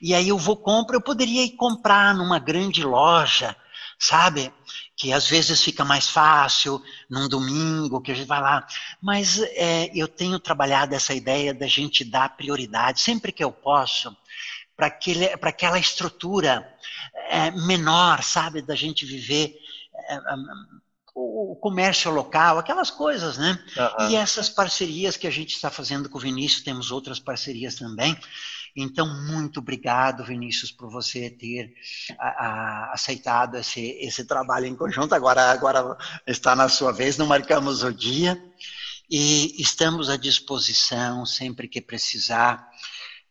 [0.00, 3.54] E aí eu vou comprar, eu poderia ir comprar numa grande loja,
[3.98, 4.52] sabe?
[4.96, 8.66] Que às vezes fica mais fácil num domingo, que a gente vai lá.
[9.00, 14.16] Mas é, eu tenho trabalhado essa ideia da gente dar prioridade, sempre que eu posso,
[14.76, 14.86] para
[15.42, 16.66] aquela estrutura
[17.28, 18.62] é, menor, sabe?
[18.62, 19.56] Da gente viver
[21.14, 23.58] o comércio local, aquelas coisas, né?
[23.76, 24.10] Uhum.
[24.10, 28.18] E essas parcerias que a gente está fazendo com o Vinícius, temos outras parcerias também.
[28.76, 31.72] Então, muito obrigado, Vinícius, por você ter
[32.18, 35.14] a, a, aceitado esse, esse trabalho em conjunto.
[35.14, 38.42] Agora, agora está na sua vez, não marcamos o dia
[39.08, 42.68] e estamos à disposição sempre que precisar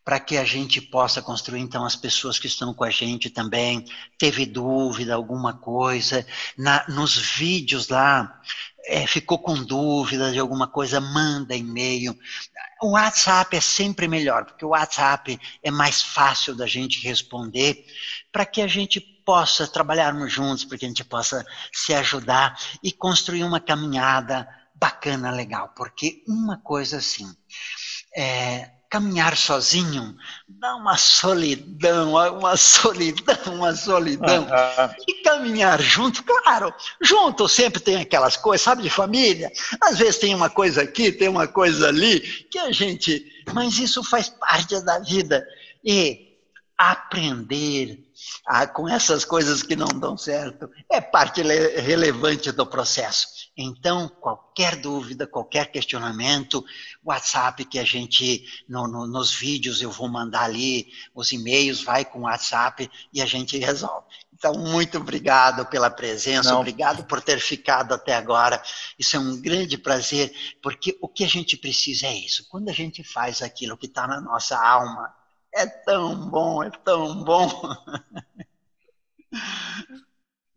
[0.04, 3.86] para que a gente possa construir, então, as pessoas que estão com a gente também,
[4.18, 6.26] teve dúvida, alguma coisa,
[6.58, 8.42] na, nos vídeos lá,
[8.86, 12.18] é, ficou com dúvida de alguma coisa, manda e-mail.
[12.82, 17.86] O WhatsApp é sempre melhor, porque o WhatsApp é mais fácil da gente responder,
[18.32, 22.92] para que a gente possa trabalharmos juntos, para que a gente possa se ajudar e
[22.92, 25.74] construir uma caminhada bacana, legal.
[25.78, 27.34] Porque uma coisa assim,
[28.14, 30.16] é, caminhar sozinho
[30.48, 34.48] dá uma solidão, uma solidão, uma solidão.
[35.08, 36.72] E caminhar junto, claro,
[37.02, 39.52] junto sempre tem aquelas coisas, sabe, de família.
[39.82, 42.20] Às vezes tem uma coisa aqui, tem uma coisa ali,
[42.52, 43.26] que a gente.
[43.52, 45.44] Mas isso faz parte da vida.
[45.84, 46.38] E
[46.78, 47.98] aprender
[48.46, 53.28] a, com essas coisas que não dão certo é parte relevante do processo.
[53.56, 56.64] Então, qualquer dúvida, qualquer questionamento,
[57.04, 62.04] WhatsApp que a gente, no, no, nos vídeos eu vou mandar ali, os e-mails, vai
[62.04, 64.08] com o WhatsApp e a gente resolve.
[64.34, 66.60] Então, muito obrigado pela presença, Não.
[66.60, 68.62] obrigado por ter ficado até agora.
[69.00, 72.46] Isso é um grande prazer, porque o que a gente precisa é isso.
[72.50, 75.14] Quando a gente faz aquilo que está na nossa alma,
[75.56, 77.50] é tão bom, é tão bom.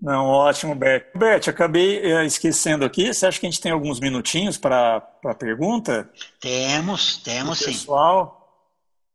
[0.00, 1.06] Não, ótimo, Bert.
[1.16, 3.12] Bert, acabei eh, esquecendo aqui.
[3.12, 6.08] Você acha que a gente tem alguns minutinhos para a pergunta?
[6.40, 7.72] Temos, temos sim.
[7.72, 8.46] Pessoal,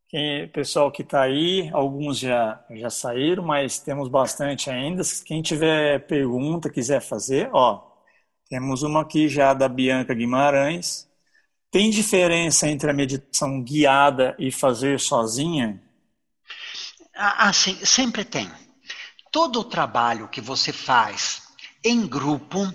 [0.08, 5.02] quem, pessoal que está aí, alguns já, já saíram, mas temos bastante ainda.
[5.24, 7.82] Quem tiver pergunta, quiser fazer, ó,
[8.50, 11.08] temos uma aqui já da Bianca Guimarães.
[11.72, 15.82] Tem diferença entre a meditação guiada e fazer sozinha?
[17.16, 18.48] Ah, ah sim, sempre tem
[19.32, 21.42] todo o trabalho que você faz
[21.82, 22.70] em grupo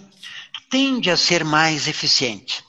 [0.69, 2.65] tende a ser mais eficiente.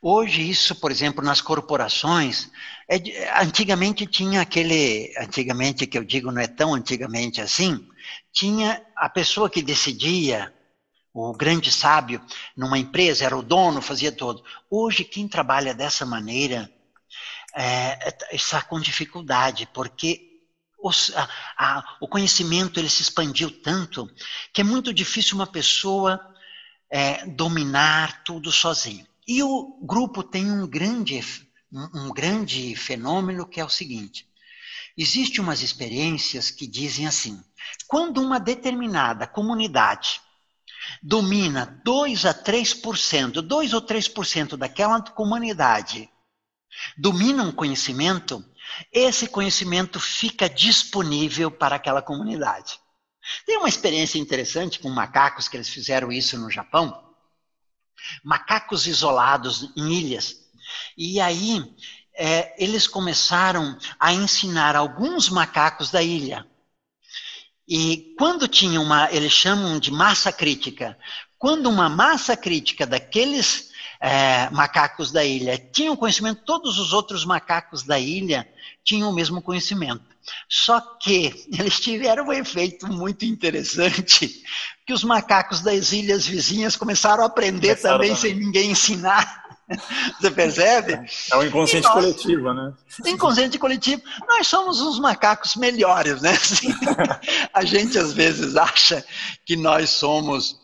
[0.00, 2.48] Hoje, isso, por exemplo, nas corporações,
[2.88, 2.96] é,
[3.40, 5.12] antigamente tinha aquele.
[5.18, 7.84] Antigamente, que eu digo não é tão antigamente assim,
[8.32, 10.54] tinha a pessoa que decidia,
[11.16, 12.22] o grande sábio
[12.54, 14.44] numa empresa, era o dono, fazia tudo.
[14.68, 16.70] Hoje, quem trabalha dessa maneira
[17.54, 20.42] é, está com dificuldade, porque
[20.78, 24.10] os, a, a, o conhecimento ele se expandiu tanto
[24.52, 26.20] que é muito difícil uma pessoa
[26.90, 29.06] é, dominar tudo sozinho.
[29.26, 31.24] E o grupo tem um grande,
[31.72, 34.28] um, um grande fenômeno que é o seguinte:
[34.98, 37.42] existem umas experiências que dizem assim:
[37.88, 40.25] quando uma determinada comunidade
[41.02, 46.10] domina 2 a 3%, 2 ou 3% daquela comunidade
[46.96, 48.44] domina um conhecimento,
[48.92, 52.78] esse conhecimento fica disponível para aquela comunidade.
[53.44, 57.04] Tem uma experiência interessante com macacos que eles fizeram isso no Japão.
[58.22, 60.36] Macacos isolados em ilhas.
[60.96, 61.64] E aí
[62.14, 66.46] é, eles começaram a ensinar alguns macacos da ilha.
[67.68, 70.96] E quando tinha uma, eles chamam de massa crítica,
[71.38, 73.70] quando uma massa crítica daqueles
[74.00, 78.48] é, macacos da ilha tinham conhecimento, todos os outros macacos da ilha
[78.84, 80.04] tinham o mesmo conhecimento.
[80.48, 84.42] Só que eles tiveram um efeito muito interessante,
[84.86, 89.45] que os macacos das ilhas vizinhas começaram a aprender começaram também, sem ninguém ensinar.
[90.20, 90.92] Você percebe?
[91.32, 92.74] É o inconsciente nós, coletivo, né?
[93.06, 94.02] Inconsciente coletivo.
[94.28, 96.30] Nós somos uns macacos melhores, né?
[96.30, 96.68] Assim,
[97.52, 99.04] a gente às vezes acha
[99.44, 100.56] que nós somos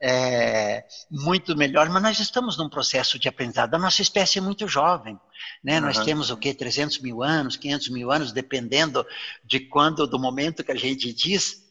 [0.00, 3.74] é, muito melhor, mas nós estamos num processo de aprendizado.
[3.74, 5.18] A nossa espécie é muito jovem,
[5.62, 5.78] né?
[5.78, 5.86] Uhum.
[5.86, 6.54] Nós temos o quê?
[6.54, 9.04] 300 mil anos, 500 mil anos, dependendo
[9.44, 11.62] de quando, do momento que a gente diz.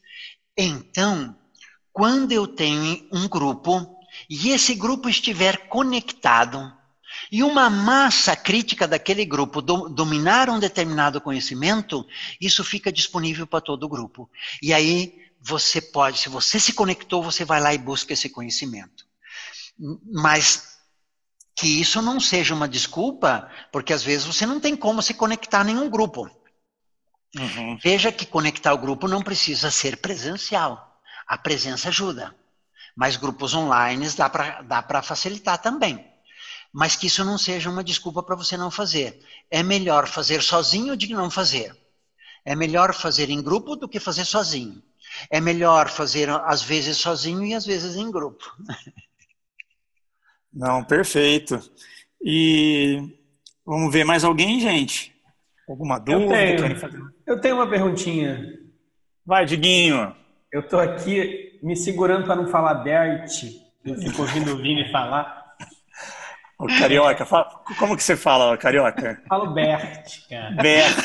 [0.56, 1.36] Então,
[1.92, 3.95] quando eu tenho um grupo
[4.28, 6.72] e esse grupo estiver conectado
[7.30, 12.06] e uma massa crítica daquele grupo do, dominar um determinado conhecimento,
[12.40, 14.30] isso fica disponível para todo o grupo.
[14.62, 19.06] E aí você pode, se você se conectou, você vai lá e busca esse conhecimento.
[20.12, 20.76] Mas
[21.54, 25.60] que isso não seja uma desculpa, porque às vezes você não tem como se conectar
[25.60, 26.30] a nenhum grupo.
[27.34, 27.78] Uhum.
[27.82, 31.00] Veja que conectar o grupo não precisa ser presencial.
[31.26, 32.34] A presença ajuda.
[32.96, 36.02] Mas grupos online dá para dá facilitar também.
[36.72, 39.20] Mas que isso não seja uma desculpa para você não fazer.
[39.50, 41.76] É melhor fazer sozinho do que não fazer.
[42.44, 44.82] É melhor fazer em grupo do que fazer sozinho.
[45.30, 48.44] É melhor fazer às vezes sozinho e às vezes em grupo.
[50.52, 51.60] Não, perfeito.
[52.22, 52.98] E
[53.64, 55.14] vamos ver mais alguém, gente?
[55.68, 56.34] Alguma dúvida?
[56.34, 58.58] Eu tenho, eu tenho uma perguntinha.
[59.24, 60.16] Vai, Diguinho.
[60.50, 63.44] Eu estou aqui me segurando para não falar Bert.
[63.84, 65.46] Eu fico ouvindo o Vini falar.
[66.58, 69.22] O carioca, fala, como que você fala, carioca?
[69.28, 70.50] Falo Bert, cara.
[70.62, 70.96] Bert.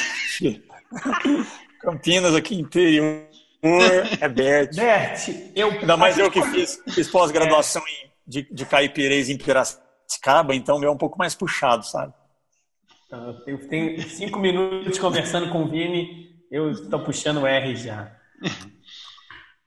[1.82, 3.28] Campinas aqui interior
[4.20, 4.76] é Bert.
[4.76, 5.72] Bert, eu.
[5.72, 8.10] Ainda mais eu que fiz, fiz pós-graduação é.
[8.26, 12.14] de, de caipirês em Piracicaba, então meu é um pouco mais puxado, sabe?
[13.46, 18.16] Eu tenho cinco minutos conversando com o Vini, eu estou puxando o R já.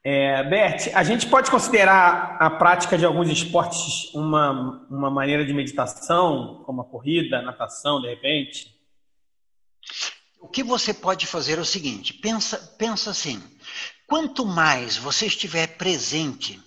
[0.07, 5.51] É, Bert, a gente pode considerar a prática de alguns esportes uma, uma maneira de
[5.51, 8.79] meditação, como a corrida, a natação, de repente?
[10.39, 13.41] O que você pode fazer é o seguinte: pensa, pensa assim.
[14.05, 16.61] Quanto mais você estiver presente,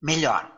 [0.00, 0.48] melhor.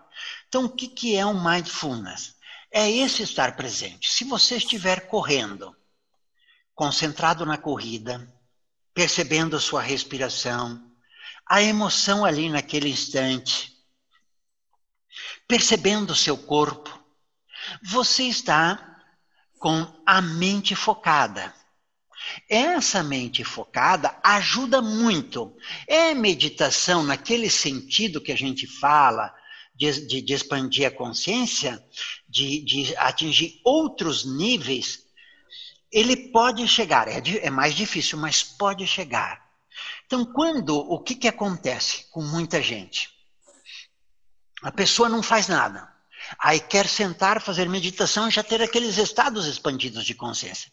[0.48, 2.36] Então, o que, que é um mindfulness?
[2.70, 4.10] É esse estar presente.
[4.10, 5.74] Se você estiver correndo,
[6.74, 8.30] concentrado na corrida,
[8.92, 10.94] percebendo a sua respiração,
[11.48, 13.72] a emoção ali naquele instante,
[15.46, 16.98] percebendo o seu corpo,
[17.82, 18.96] você está
[19.58, 21.54] com a mente focada.
[22.48, 25.56] Essa mente focada ajuda muito.
[25.86, 29.32] É meditação naquele sentido que a gente fala,
[29.76, 31.82] de, de, de expandir a consciência,
[32.28, 35.04] de, de, atingir outros níveis.
[35.92, 39.45] Ele pode chegar, é, é, mais difícil, mas pode chegar.
[40.06, 43.10] Então, quando, o que, que acontece com muita gente?
[44.62, 45.92] A pessoa não faz nada.
[46.38, 50.70] Aí quer sentar, fazer meditação e já ter aqueles estados expandidos de consciência.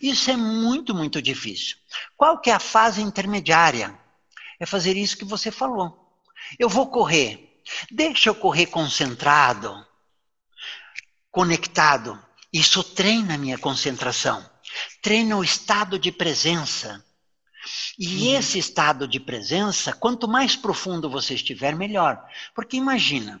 [0.00, 1.76] Isso é muito, muito difícil.
[2.16, 3.98] Qual que é a fase intermediária?
[4.60, 6.22] É fazer isso que você falou.
[6.58, 7.62] Eu vou correr.
[7.90, 9.86] Deixa eu correr concentrado,
[11.30, 12.22] conectado.
[12.52, 14.48] Isso treina a minha concentração.
[15.02, 17.04] Treina o estado de presença.
[17.98, 18.38] E uhum.
[18.38, 22.22] esse estado de presença, quanto mais profundo você estiver, melhor.
[22.54, 23.40] Porque imagina,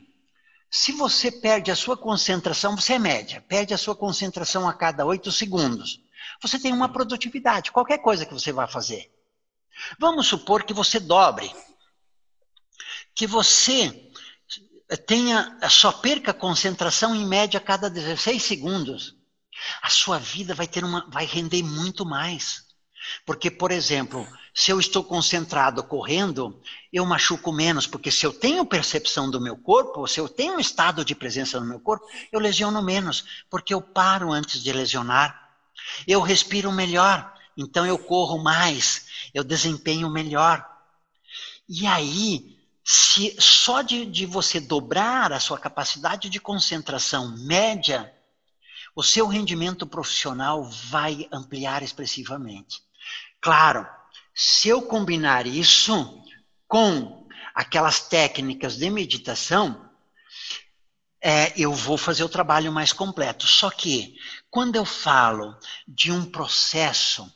[0.70, 5.06] se você perde a sua concentração, você é média, perde a sua concentração a cada
[5.06, 6.00] oito segundos
[6.40, 9.10] você tem uma produtividade, qualquer coisa que você vai fazer.
[9.98, 11.52] Vamos supor que você dobre,
[13.14, 14.10] que você
[15.06, 19.16] tenha, só perca concentração em média a cada 16 segundos.
[19.82, 22.67] A sua vida vai ter uma, vai render muito mais.
[23.24, 26.60] Porque, por exemplo, se eu estou concentrado correndo,
[26.92, 30.60] eu machuco menos, porque se eu tenho percepção do meu corpo, se eu tenho um
[30.60, 35.48] estado de presença no meu corpo, eu lesiono menos, porque eu paro antes de lesionar.
[36.06, 40.66] Eu respiro melhor, então eu corro mais, eu desempenho melhor.
[41.68, 48.12] E aí, se só de, de você dobrar a sua capacidade de concentração média,
[48.96, 52.82] o seu rendimento profissional vai ampliar expressivamente.
[53.40, 53.86] Claro,
[54.34, 56.22] se eu combinar isso
[56.66, 59.88] com aquelas técnicas de meditação,
[61.20, 63.46] é, eu vou fazer o trabalho mais completo.
[63.46, 64.14] Só que,
[64.50, 65.56] quando eu falo
[65.86, 67.32] de um processo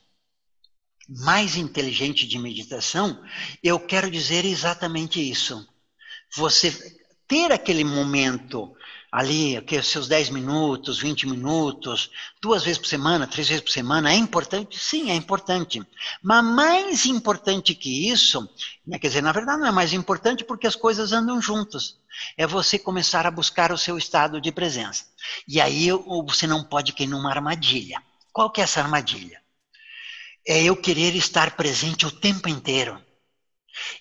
[1.09, 3.23] mais inteligente de meditação,
[3.63, 5.69] eu quero dizer exatamente isso.
[6.35, 6.71] Você
[7.27, 8.75] ter aquele momento
[9.13, 12.11] ali, okay, seus 10 minutos, 20 minutos,
[12.41, 14.79] duas vezes por semana, três vezes por semana, é importante?
[14.79, 15.87] Sim, é importante.
[16.23, 18.49] Mas mais importante que isso,
[18.87, 21.99] né, quer dizer, na verdade não é mais importante porque as coisas andam juntas.
[22.39, 25.05] É você começar a buscar o seu estado de presença.
[25.47, 25.89] E aí
[26.25, 28.03] você não pode cair numa armadilha.
[28.33, 29.43] Qual que é essa armadilha?
[30.49, 32.99] É eu querer estar presente o tempo inteiro.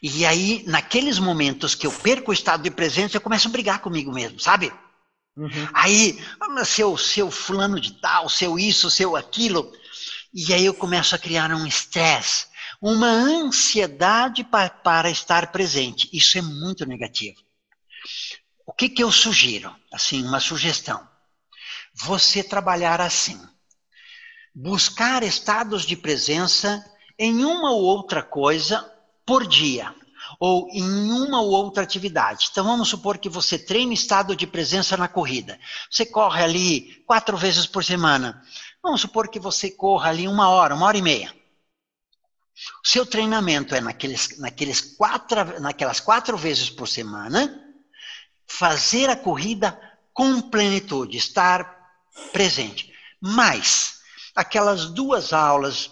[0.01, 3.79] E aí, naqueles momentos que eu perco o estado de presença, eu começo a brigar
[3.79, 4.71] comigo mesmo, sabe?
[5.41, 5.69] Uhum.
[5.73, 6.23] Aí,
[6.63, 9.71] seu, seu fulano de tal, seu isso, seu aquilo.
[10.31, 12.45] E aí eu começo a criar um estresse,
[12.79, 16.07] uma ansiedade para, para estar presente.
[16.13, 17.41] Isso é muito negativo.
[18.67, 19.75] O que, que eu sugiro?
[19.91, 21.09] Assim, uma sugestão.
[21.93, 23.41] Você trabalhar assim.
[24.53, 26.85] Buscar estados de presença
[27.17, 28.87] em uma ou outra coisa
[29.25, 29.93] por dia
[30.43, 32.49] ou em uma ou outra atividade.
[32.51, 35.59] Então vamos supor que você treine estado de presença na corrida.
[35.87, 38.41] Você corre ali quatro vezes por semana.
[38.81, 41.31] Vamos supor que você corra ali uma hora, uma hora e meia.
[42.83, 47.63] O seu treinamento é naqueles, naqueles quatro, naquelas quatro vezes por semana,
[48.47, 49.79] fazer a corrida
[50.11, 51.71] com plenitude, estar
[52.33, 52.91] presente.
[53.21, 53.99] Mas
[54.35, 55.91] aquelas duas aulas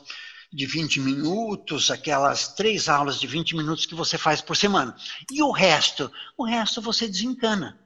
[0.52, 4.96] de 20 minutos, aquelas três aulas de 20 minutos que você faz por semana.
[5.32, 6.12] E o resto?
[6.38, 7.80] O resto você desencana.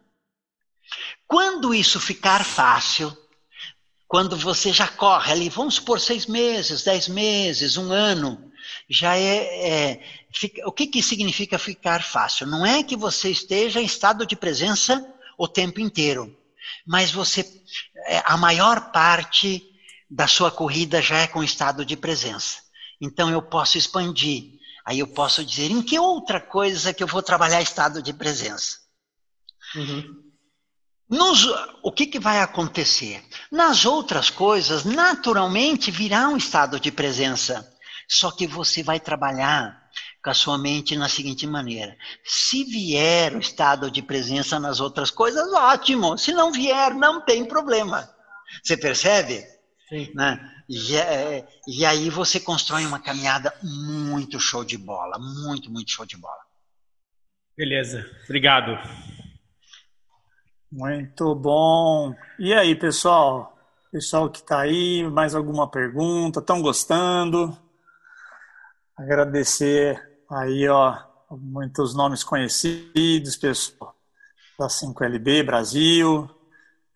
[1.28, 3.16] Quando isso ficar fácil,
[4.08, 8.52] quando você já corre ali, vamos supor seis meses, dez meses, um ano,
[8.90, 9.68] já é.
[9.68, 10.04] é
[10.34, 12.48] fica, o que, que significa ficar fácil?
[12.48, 15.06] Não é que você esteja em estado de presença
[15.38, 16.38] o tempo inteiro,
[16.86, 17.44] mas você.
[18.06, 19.73] É, a maior parte
[20.14, 22.60] da sua corrida já é com estado de presença.
[23.02, 24.60] Então eu posso expandir.
[24.86, 28.78] Aí eu posso dizer em que outra coisa que eu vou trabalhar estado de presença.
[29.76, 30.22] Uhum.
[31.10, 31.46] Nos,
[31.82, 33.24] o que, que vai acontecer?
[33.52, 37.68] Nas outras coisas, naturalmente virá um estado de presença.
[38.08, 39.82] Só que você vai trabalhar
[40.24, 45.10] com a sua mente na seguinte maneira: se vier o estado de presença nas outras
[45.10, 46.18] coisas, ótimo.
[46.20, 48.08] Se não vier, não tem problema.
[48.62, 49.53] Você percebe?
[50.14, 50.64] Né?
[50.68, 56.06] E, é, e aí você constrói uma caminhada muito show de bola, muito, muito show
[56.06, 56.42] de bola.
[57.56, 58.78] Beleza, obrigado.
[60.72, 62.16] Muito bom.
[62.40, 63.56] E aí, pessoal?
[63.92, 66.40] Pessoal que está aí, mais alguma pergunta?
[66.40, 67.56] Estão gostando?
[68.98, 70.02] Agradecer
[70.32, 70.98] aí, ó,
[71.30, 73.96] muitos nomes conhecidos, pessoal
[74.58, 76.30] da 5LB Brasil,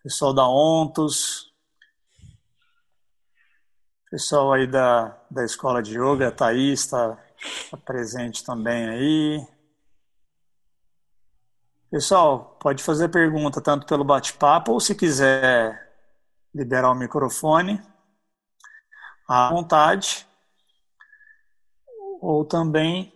[0.02, 1.47] pessoal da Ontos,
[4.10, 7.18] Pessoal aí da, da escola de yoga, a Thaís está
[7.70, 9.46] tá presente também aí.
[11.90, 15.92] Pessoal, pode fazer pergunta tanto pelo bate-papo ou se quiser
[16.54, 17.82] liberar o microfone
[19.28, 20.26] à vontade.
[22.22, 23.12] Ou também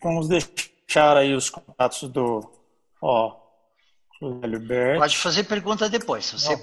[0.00, 2.40] vamos deixar aí os contatos do
[3.02, 3.46] ó,
[4.98, 6.24] Pode fazer pergunta depois.
[6.24, 6.56] Se você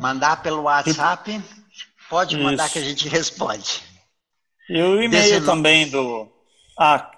[0.00, 1.40] mandar pelo WhatsApp,
[2.08, 2.72] Pode mandar Isso.
[2.72, 3.82] que a gente responde.
[4.68, 6.28] E o e-mail também do.
[6.78, 7.10] Ah,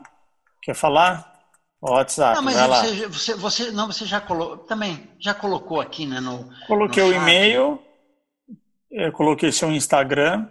[0.63, 1.29] quer falar?
[1.81, 2.37] O WhatsApp.
[2.37, 4.59] Não, mas você, você, você, não, você já colocou.
[4.59, 6.21] Também, já colocou aqui, né?
[6.21, 7.83] No, coloquei no o e-mail,
[8.91, 10.49] eu coloquei seu Instagram.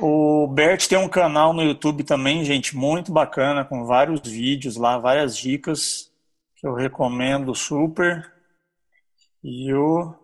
[0.00, 4.98] O Bert tem um canal no YouTube também, gente, muito bacana, com vários vídeos lá,
[4.98, 6.10] várias dicas
[6.56, 8.32] que eu recomendo super.
[9.42, 10.14] E o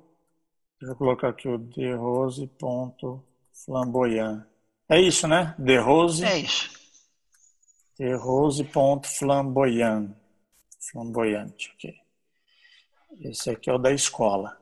[0.80, 4.46] Eu colocar aqui o derose.flamboyant.
[4.88, 5.54] É isso, né?
[5.58, 6.24] Derose.
[6.24, 6.70] É isso.
[7.98, 10.08] Derose.flamboyant.
[10.90, 11.94] Flamboyante, ok.
[13.20, 14.56] Esse aqui é o da escola.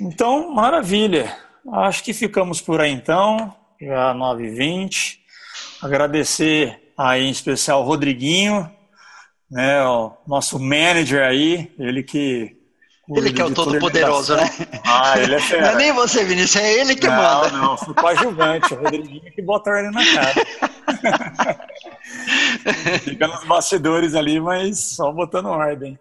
[0.00, 1.32] Então, maravilha.
[1.72, 5.20] Acho que ficamos por aí então, já 9h20.
[5.80, 8.68] Agradecer aí em especial o Rodriguinho,
[9.48, 12.57] né, o nosso manager aí, ele que
[13.16, 14.50] ele que é o todo-poderoso, né?
[14.84, 15.62] Ah, ele é fera.
[15.62, 17.48] Não é nem você, Vinícius, é ele que não, manda.
[17.50, 20.34] Não, não, fui coadjuvante, o Rodriguinho que bota ele na cara.
[23.00, 25.98] Fica nos bastidores ali, mas só botando ordem.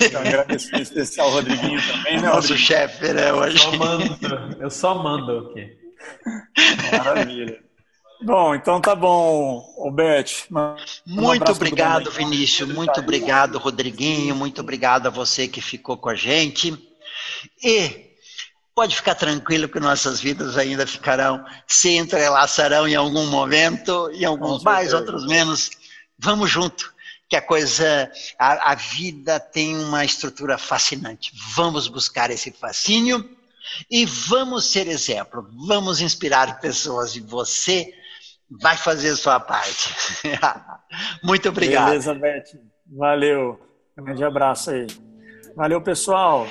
[0.00, 2.28] Então, agradecer especial ao Rodriguinho também, né?
[2.28, 3.32] Nosso chefe, né?
[3.32, 3.56] Hoje.
[3.56, 4.18] Eu só mando,
[4.60, 5.76] eu só mando aqui.
[6.92, 7.65] Maravilha.
[8.22, 9.64] Bom, então tá bom.
[9.78, 9.92] Um
[11.06, 12.72] muito obrigado, Vinícius.
[12.72, 14.34] Muito obrigado, Rodriguinho.
[14.34, 16.76] Muito obrigado a você que ficou com a gente.
[17.62, 18.06] E
[18.74, 24.62] pode ficar tranquilo que nossas vidas ainda ficarão, se entrelaçarão em algum momento, em alguns
[24.62, 25.70] mais, outros menos.
[26.18, 26.92] Vamos junto,
[27.28, 31.32] que a coisa, a, a vida tem uma estrutura fascinante.
[31.54, 33.28] Vamos buscar esse fascínio
[33.90, 35.46] e vamos ser exemplo.
[35.66, 37.92] Vamos inspirar pessoas e você
[38.60, 39.94] vai fazer a sua parte.
[41.22, 41.88] Muito obrigado.
[41.88, 42.44] Beleza, Beth.
[42.86, 43.60] Valeu.
[43.98, 44.86] Um grande abraço aí.
[45.56, 46.46] Valeu, pessoal.